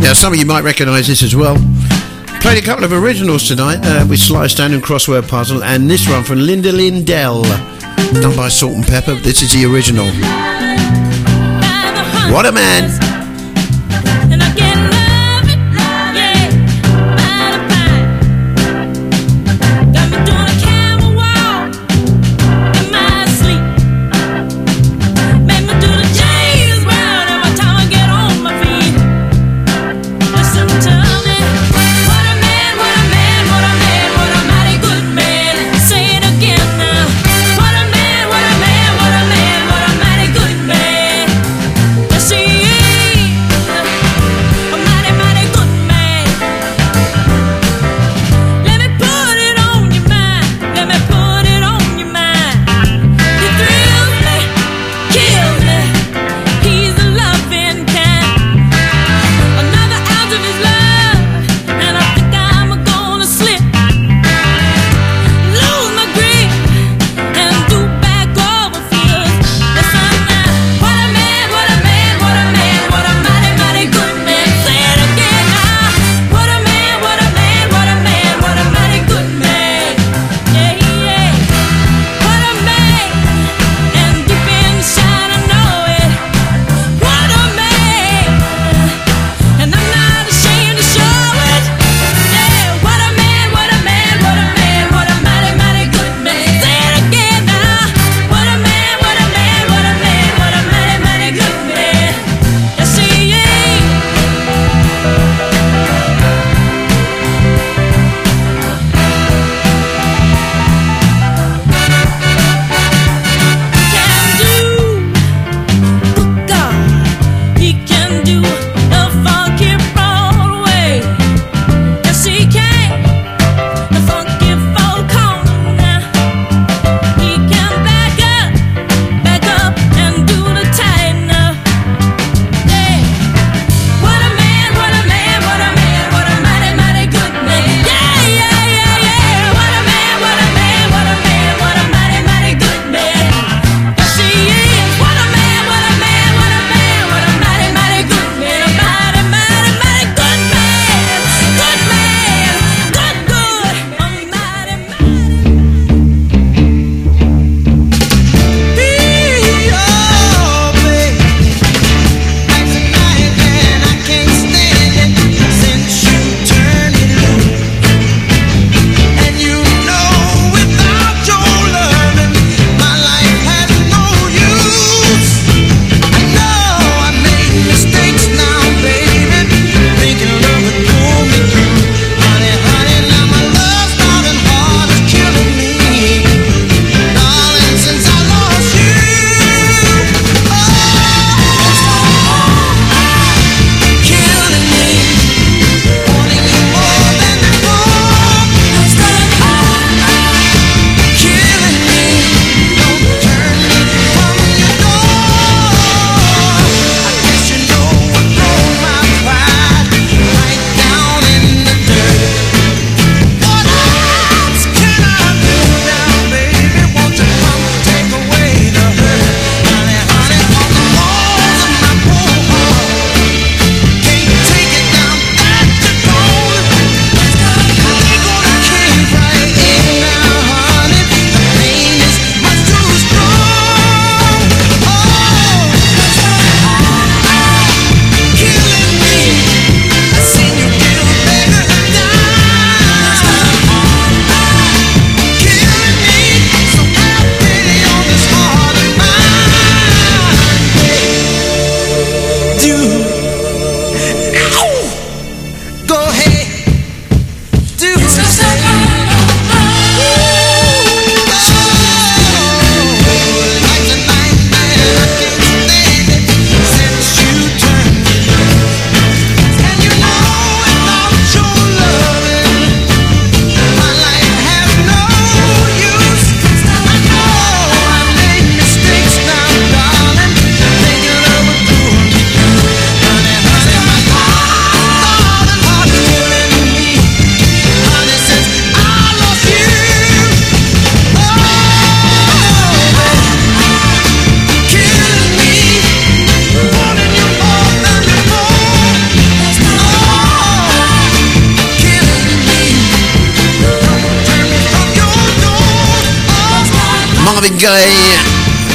Now, 0.00 0.14
some 0.14 0.32
of 0.32 0.38
you 0.38 0.46
might 0.46 0.64
recognise 0.64 1.06
this 1.06 1.22
as 1.22 1.36
well. 1.36 1.56
Played 2.40 2.62
a 2.62 2.64
couple 2.64 2.82
of 2.82 2.94
originals 2.94 3.46
tonight 3.46 3.80
uh, 3.82 4.06
with 4.08 4.20
Sly 4.20 4.46
Stone 4.46 4.72
and 4.72 4.82
Crossword 4.82 5.28
Puzzle, 5.28 5.62
and 5.62 5.90
this 5.90 6.08
one 6.08 6.24
from 6.24 6.38
Linda 6.38 6.72
Lyndell, 6.72 7.42
done 8.22 8.34
by 8.34 8.48
Salt-N-Pepa. 8.48 9.22
This 9.22 9.42
is 9.42 9.52
the 9.52 9.66
original. 9.66 10.06
What 12.32 12.46
a 12.46 12.52
man! 12.52 13.10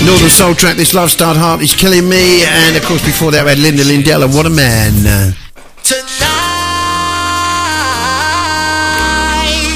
Northern 0.05 0.29
Soul 0.29 0.55
track, 0.55 0.77
this 0.77 0.93
Love 0.93 1.11
Starved 1.11 1.39
Heart 1.39 1.61
is 1.61 1.75
Killing 1.75 2.07
Me. 2.07 2.45
And 2.45 2.77
of 2.77 2.83
course, 2.83 3.03
before 3.03 3.31
that, 3.31 3.43
we 3.43 3.49
had 3.51 3.59
Linda 3.59 3.83
Lyndell 3.83 4.23
What 4.31 4.45
a 4.45 4.49
Man. 4.49 4.93
Tonight. 5.83 6.25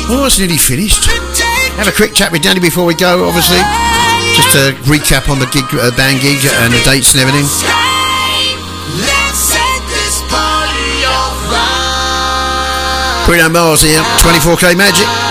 Oh, 0.08 0.24
it's 0.24 0.40
nearly 0.40 0.56
finished. 0.56 1.12
Have 1.76 1.88
a 1.88 1.92
quick 1.92 2.14
chat 2.16 2.32
with 2.32 2.44
Danny 2.44 2.60
before 2.60 2.86
we 2.86 2.96
go, 2.96 3.28
obviously. 3.28 3.60
Just 4.40 4.56
to 4.56 4.72
recap 4.88 5.28
on 5.28 5.40
the 5.40 5.50
gig, 5.52 5.68
uh, 5.76 5.92
band 6.00 6.22
gig 6.24 6.40
and 6.64 6.72
the 6.72 6.80
dates 6.88 7.12
and 7.12 7.20
everything. 7.20 7.44
Bruno 13.28 13.50
Mars 13.52 13.84
here, 13.84 14.02
24K 14.24 14.78
Magic. 14.80 15.29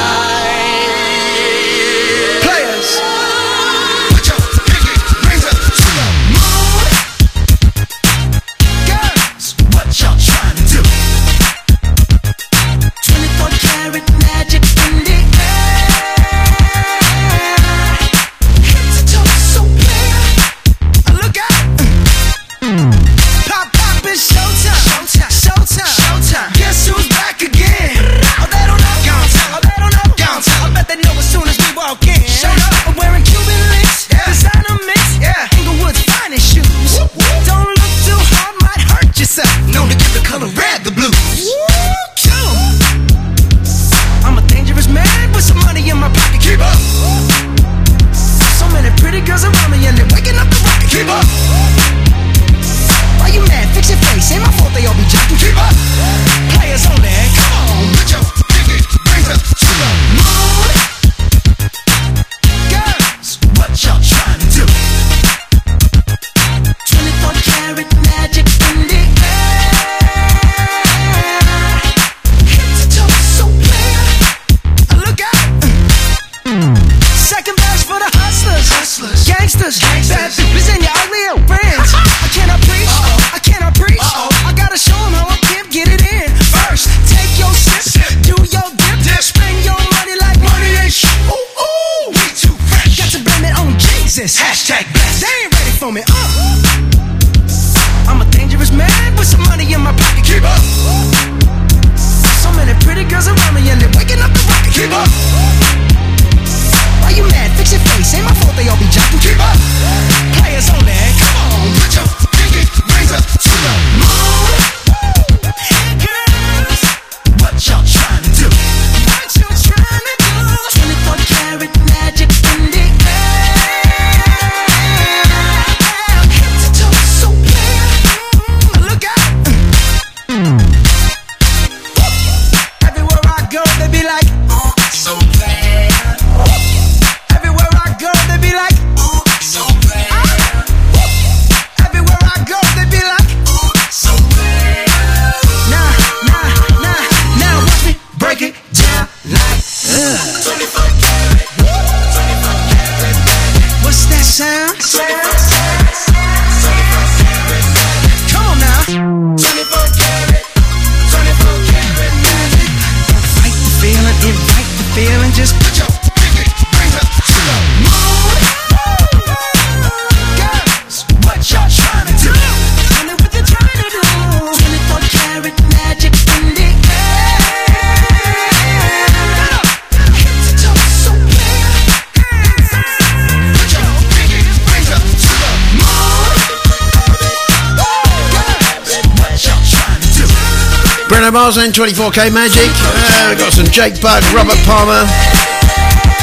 24K 191.79 192.35
Magic. 192.35 192.67
Uh, 192.75 193.27
we've 193.31 193.39
got 193.39 193.53
some 193.53 193.67
Jake 193.67 194.03
Bugg, 194.03 194.25
Robert 194.35 194.59
Palmer. 194.67 195.07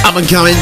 Up 0.03 0.17
and 0.17 0.27
coming. 0.27 0.53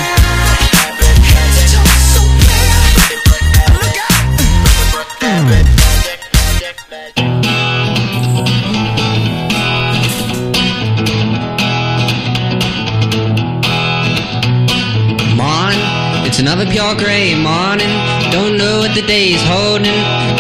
It's 16.26 16.40
another 16.40 16.66
pure 16.66 16.96
gray 16.96 17.34
morning. 17.34 17.90
Don't 18.32 18.58
know 18.58 18.80
what 18.80 18.94
the 18.96 19.02
day's 19.08 19.42
holding. 19.44 19.86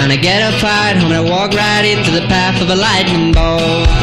And 0.01 0.11
I 0.11 0.15
get 0.15 0.41
up 0.41 0.61
right 0.61 0.95
home 0.95 1.11
and 1.11 1.27
I 1.27 1.29
walk 1.29 1.53
right 1.53 1.85
into 1.85 2.11
the 2.11 2.25
path 2.27 2.61
of 2.61 2.69
a 2.69 2.75
lightning 2.75 3.31
bolt. 3.31 4.02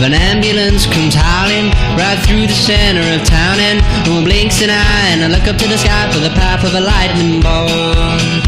of 0.00 0.06
an 0.06 0.14
ambulance 0.14 0.86
comes 0.86 1.14
howling 1.14 1.68
right 1.92 2.18
through 2.24 2.46
the 2.46 2.54
center 2.54 3.04
of 3.12 3.20
town 3.28 3.60
and 3.60 3.84
one 4.08 4.24
blinks 4.24 4.62
an 4.62 4.70
eye 4.70 5.08
and 5.12 5.22
I 5.22 5.28
look 5.28 5.46
up 5.46 5.60
to 5.60 5.68
the 5.68 5.76
sky 5.76 6.10
for 6.10 6.20
the 6.20 6.30
path 6.30 6.64
of 6.64 6.72
a 6.74 6.80
lightning 6.80 7.42
bolt. 7.42 8.40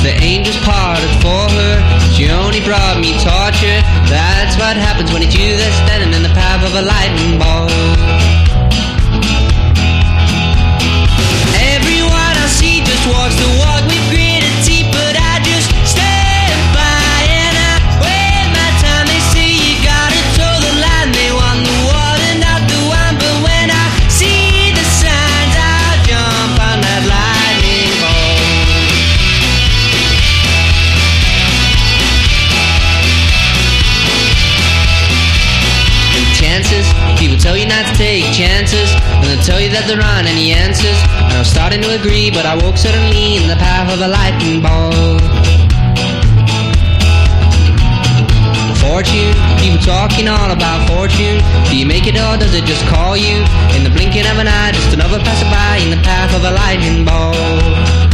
the 0.00 0.16
angels 0.24 0.56
parted 0.64 1.12
for 1.20 1.44
her. 1.52 1.76
She 2.16 2.30
only 2.30 2.64
brought 2.64 2.96
me 2.96 3.12
torture. 3.20 3.80
That's 4.08 4.56
what 4.56 4.72
happens 4.76 5.12
when 5.12 5.20
it's 5.20 5.36
you 5.36 5.56
that's 5.60 5.76
standing 5.84 6.16
in 6.16 6.22
the 6.22 6.32
path 6.32 6.64
of 6.64 6.72
a 6.72 6.80
lightning 6.80 7.36
bolt. 7.36 7.59
They 39.40 39.46
tell 39.46 39.60
you 39.64 39.72
that 39.72 39.88
there 39.88 39.96
aren't 39.96 40.28
any 40.28 40.52
answers, 40.52 41.00
and 41.16 41.32
I'm 41.32 41.48
starting 41.48 41.80
to 41.80 41.96
agree, 41.96 42.28
but 42.28 42.44
I 42.44 42.60
woke 42.60 42.76
suddenly 42.76 43.40
in 43.40 43.48
the 43.48 43.56
path 43.56 43.88
of 43.88 44.04
a 44.04 44.08
lightning 44.12 44.60
bolt. 44.60 45.24
Fortune, 48.84 49.32
people 49.56 49.80
talking 49.80 50.28
all 50.28 50.52
about 50.52 50.84
fortune. 50.92 51.40
Do 51.72 51.72
you 51.72 51.88
make 51.88 52.04
it 52.04 52.20
or 52.20 52.36
does 52.36 52.52
it 52.52 52.68
just 52.68 52.84
call 52.84 53.16
you? 53.16 53.40
In 53.72 53.80
the 53.80 53.88
blinking 53.88 54.28
of 54.28 54.36
an 54.36 54.44
eye, 54.44 54.76
just 54.76 54.92
another 54.92 55.16
passerby 55.24 55.88
in 55.88 55.90
the 55.96 56.02
path 56.04 56.36
of 56.36 56.44
a 56.44 56.52
lightning 56.52 57.08
bolt. 57.08 58.09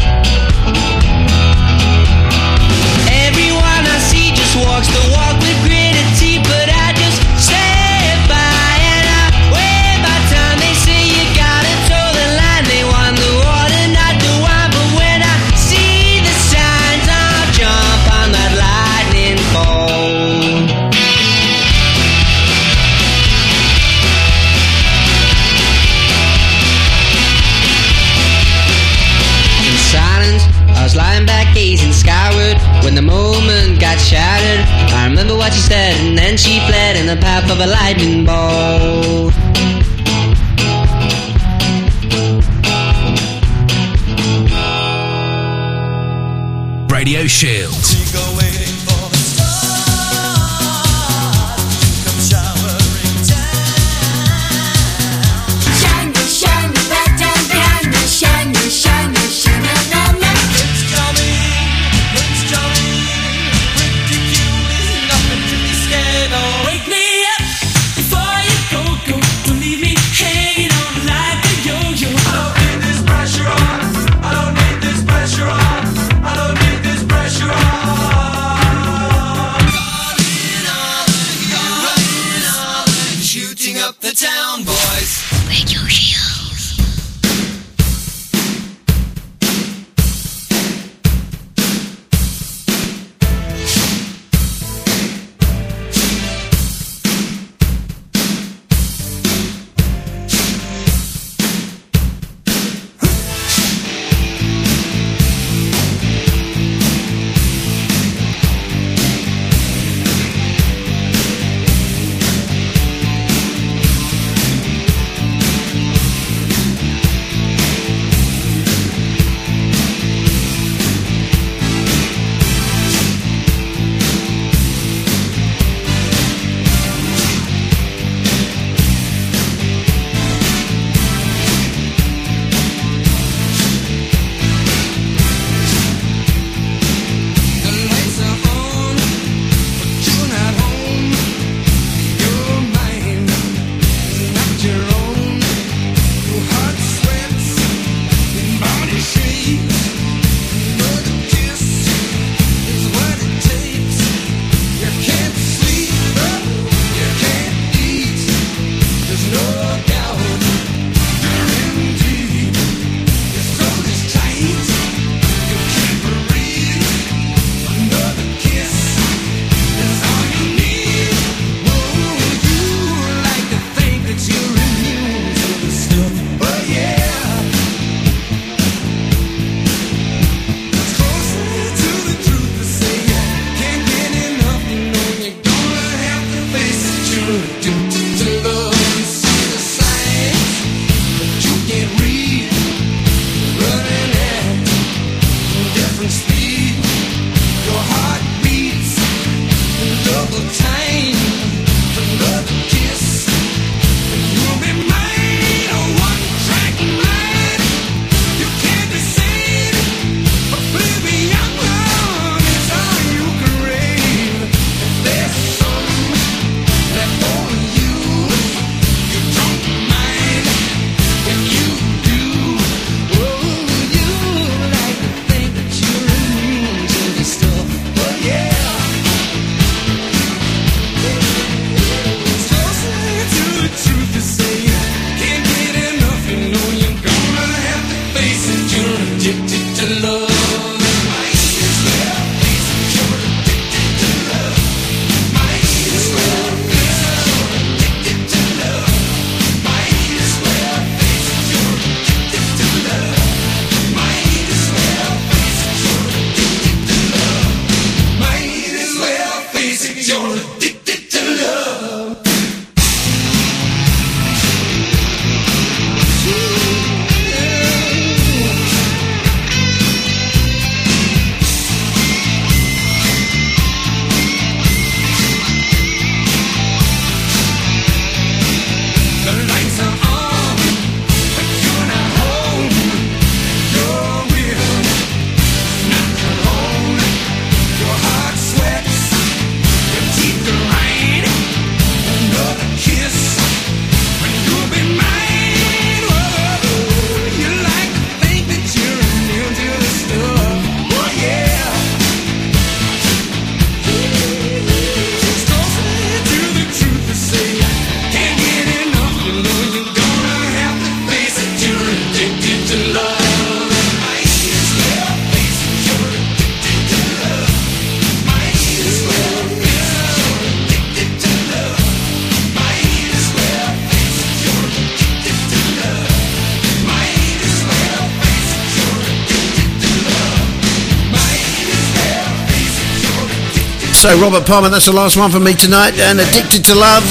So, 334.07 334.21
Robert 334.21 334.47
Palmer, 334.47 334.69
that's 334.69 334.87
the 334.87 334.93
last 334.93 335.17
one 335.17 335.33
for 335.33 335.41
me 335.41 335.53
tonight. 335.53 335.99
And 335.99 336.21
Addicted 336.21 336.65
to 336.67 336.77
Love. 336.77 337.03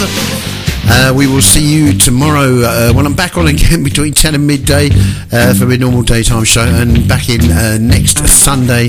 Uh, 0.88 1.14
we 1.14 1.28
will 1.28 1.42
see 1.42 1.60
you 1.60 1.92
tomorrow 1.92 2.62
uh, 2.64 2.94
when 2.94 3.06
I'm 3.06 3.14
back 3.14 3.36
on 3.36 3.48
again 3.48 3.84
between 3.90 4.14
10 4.14 4.34
and 4.34 4.48
midday 4.48 4.92
uh, 5.30 5.54
for 5.56 5.66
my 5.66 5.76
normal 5.76 6.04
daytime 6.04 6.46
show, 6.46 6.64
and 6.64 7.06
back 7.06 7.28
in 7.28 7.52
uh, 7.52 7.80
next 7.82 8.26
Sunday. 8.30 8.88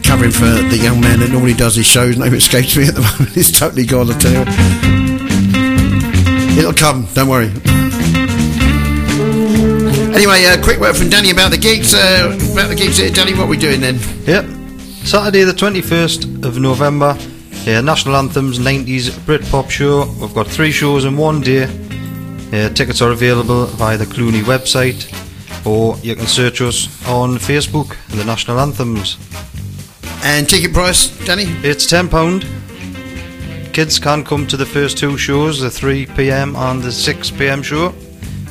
Covering 0.00 0.30
for 0.32 0.48
the 0.72 0.80
young 0.82 0.98
man 1.02 1.20
that 1.20 1.28
normally 1.30 1.52
does 1.52 1.74
his 1.74 1.84
shows. 1.84 2.16
Name 2.16 2.32
escapes 2.32 2.74
me 2.74 2.88
at 2.88 2.94
the 2.94 3.02
moment. 3.18 3.28
He's 3.34 3.52
totally 3.52 3.84
gone, 3.84 4.10
I 4.10 4.16
tell 4.16 4.32
you. 4.32 4.46
It'll 6.58 6.72
come, 6.72 7.06
don't 7.12 7.28
worry. 7.28 7.52
Anyway, 10.16 10.46
uh, 10.46 10.56
quick 10.64 10.80
word 10.80 10.96
from 10.96 11.10
Danny 11.10 11.28
about 11.28 11.50
the 11.50 11.58
gigs. 11.58 11.92
Uh, 11.92 12.34
about 12.50 12.68
the 12.68 12.74
gigs 12.74 12.96
here, 12.96 13.10
Danny. 13.10 13.34
What 13.34 13.42
are 13.42 13.46
we 13.48 13.58
doing 13.58 13.82
then? 13.82 13.98
Yep. 14.24 14.57
Saturday, 15.08 15.42
the 15.44 15.52
21st 15.52 16.44
of 16.44 16.58
November, 16.58 17.16
uh, 17.66 17.80
National 17.80 18.14
Anthems 18.16 18.58
90s 18.58 19.08
Britpop 19.24 19.70
show. 19.70 20.04
We've 20.20 20.34
got 20.34 20.46
three 20.46 20.70
shows 20.70 21.06
in 21.06 21.16
one 21.16 21.40
day. 21.40 21.62
Uh, 22.52 22.68
tickets 22.74 23.00
are 23.00 23.10
available 23.12 23.64
via 23.64 23.96
the 23.96 24.04
Cluny 24.04 24.42
website, 24.42 25.08
or 25.66 25.96
you 26.04 26.14
can 26.14 26.26
search 26.26 26.60
us 26.60 26.88
on 27.08 27.38
Facebook, 27.38 27.96
the 28.10 28.22
National 28.22 28.60
Anthems. 28.60 29.16
And 30.24 30.46
ticket 30.46 30.74
price, 30.74 31.08
Danny? 31.24 31.44
It's 31.64 31.86
£10. 31.86 33.72
Kids 33.72 33.98
can 33.98 34.22
come 34.22 34.46
to 34.46 34.58
the 34.58 34.66
first 34.66 34.98
two 34.98 35.16
shows, 35.16 35.58
the 35.58 35.70
3 35.70 36.04
pm 36.04 36.54
and 36.54 36.82
the 36.82 36.92
6 36.92 37.30
pm 37.30 37.62
show. 37.62 37.94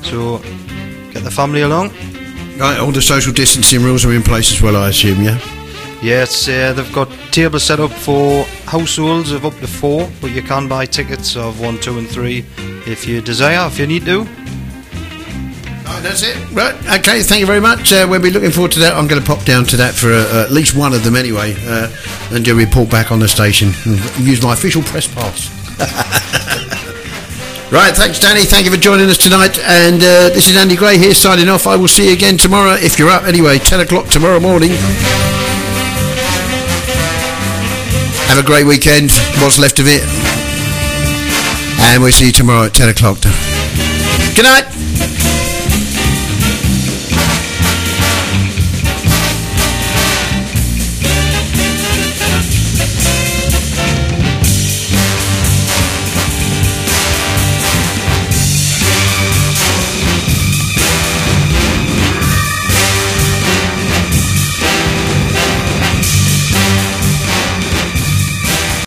So 0.02 0.40
get 1.12 1.24
the 1.24 1.30
family 1.30 1.62
along. 1.62 1.92
Right, 2.58 2.80
all 2.80 2.92
the 2.92 3.04
social 3.04 3.32
distancing 3.32 3.84
rules 3.84 4.06
are 4.06 4.14
in 4.14 4.24
place 4.24 4.52
as 4.52 4.60
well, 4.60 4.76
I 4.76 4.90
assume, 4.90 5.22
yeah? 5.22 5.40
Yes, 6.02 6.48
uh, 6.48 6.74
they've 6.74 6.94
got 6.94 7.10
tables 7.32 7.64
set 7.64 7.80
up 7.80 7.92
for 7.92 8.44
households 8.66 9.32
of 9.32 9.46
up 9.46 9.56
to 9.60 9.68
four, 9.68 10.08
but 10.22 10.32
you 10.32 10.44
can 10.44 10.68
buy 10.68 10.86
tickets 10.86 11.36
of 11.36 11.60
one, 11.60 11.80
two, 11.80 11.98
and 11.98 12.08
three 12.08 12.46
if 12.86 13.08
you 13.08 13.20
desire, 13.20 13.68
if 13.68 13.80
you 13.80 13.88
need 13.88 14.06
to. 14.06 14.20
Right, 15.88 16.04
that's 16.04 16.22
it. 16.22 16.38
Right, 16.52 16.76
okay, 17.00 17.24
thank 17.24 17.40
you 17.40 17.48
very 17.48 17.62
much. 17.62 17.92
Uh, 17.92 18.06
we'll 18.08 18.22
be 18.22 18.30
looking 18.30 18.52
forward 18.52 18.74
to 18.74 18.80
that. 18.80 18.94
I'm 18.94 19.08
going 19.08 19.22
to 19.22 19.28
pop 19.28 19.44
down 19.44 19.66
to 19.66 19.78
that 19.78 19.96
for 19.96 20.12
uh, 20.12 20.44
at 20.46 20.52
least 20.52 20.76
one 20.78 20.94
of 20.94 21.04
them 21.04 21.16
anyway 21.16 21.56
uh, 21.62 21.90
and 22.32 22.46
do 22.46 22.54
a 22.54 22.56
report 22.56 22.92
back 22.92 23.12
on 23.12 23.20
the 23.20 23.28
station. 23.28 23.70
Use 24.20 24.44
my 24.44 24.54
official 24.54 24.84
press 24.84 25.08
pass. 25.08 25.50
right, 27.72 27.96
thanks, 27.96 28.20
Danny. 28.20 28.44
Thank 28.44 28.66
you 28.66 28.72
for 28.72 28.78
joining 28.78 29.10
us 29.10 29.18
tonight. 29.18 29.58
And 29.60 29.96
uh, 30.04 30.30
this 30.30 30.48
is 30.48 30.58
Andy 30.58 30.76
Gray 30.76 30.98
here 31.00 31.16
signing 31.16 31.50
off. 31.50 31.66
I 31.66 31.76
will 31.76 31.88
see 31.88 32.08
you 32.08 32.14
again 32.14 32.38
tomorrow 32.38 32.74
if 32.74 33.00
you're 33.00 33.10
up 33.10 33.24
anyway, 33.24 33.58
10 33.58 33.80
o'clock 33.80 34.08
tomorrow 34.10 34.40
morning. 34.40 34.72
Have 38.28 38.38
a 38.38 38.46
great 38.46 38.66
weekend, 38.66 39.12
what's 39.42 39.58
left 39.58 39.80
of 39.80 39.86
it. 39.88 40.04
And 41.92 42.04
we'll 42.04 42.12
see 42.12 42.28
you 42.28 42.32
tomorrow 42.32 42.66
at 42.68 42.74
10 42.74 42.90
o'clock. 42.90 43.20
Good 44.36 44.44
night. 44.44 45.17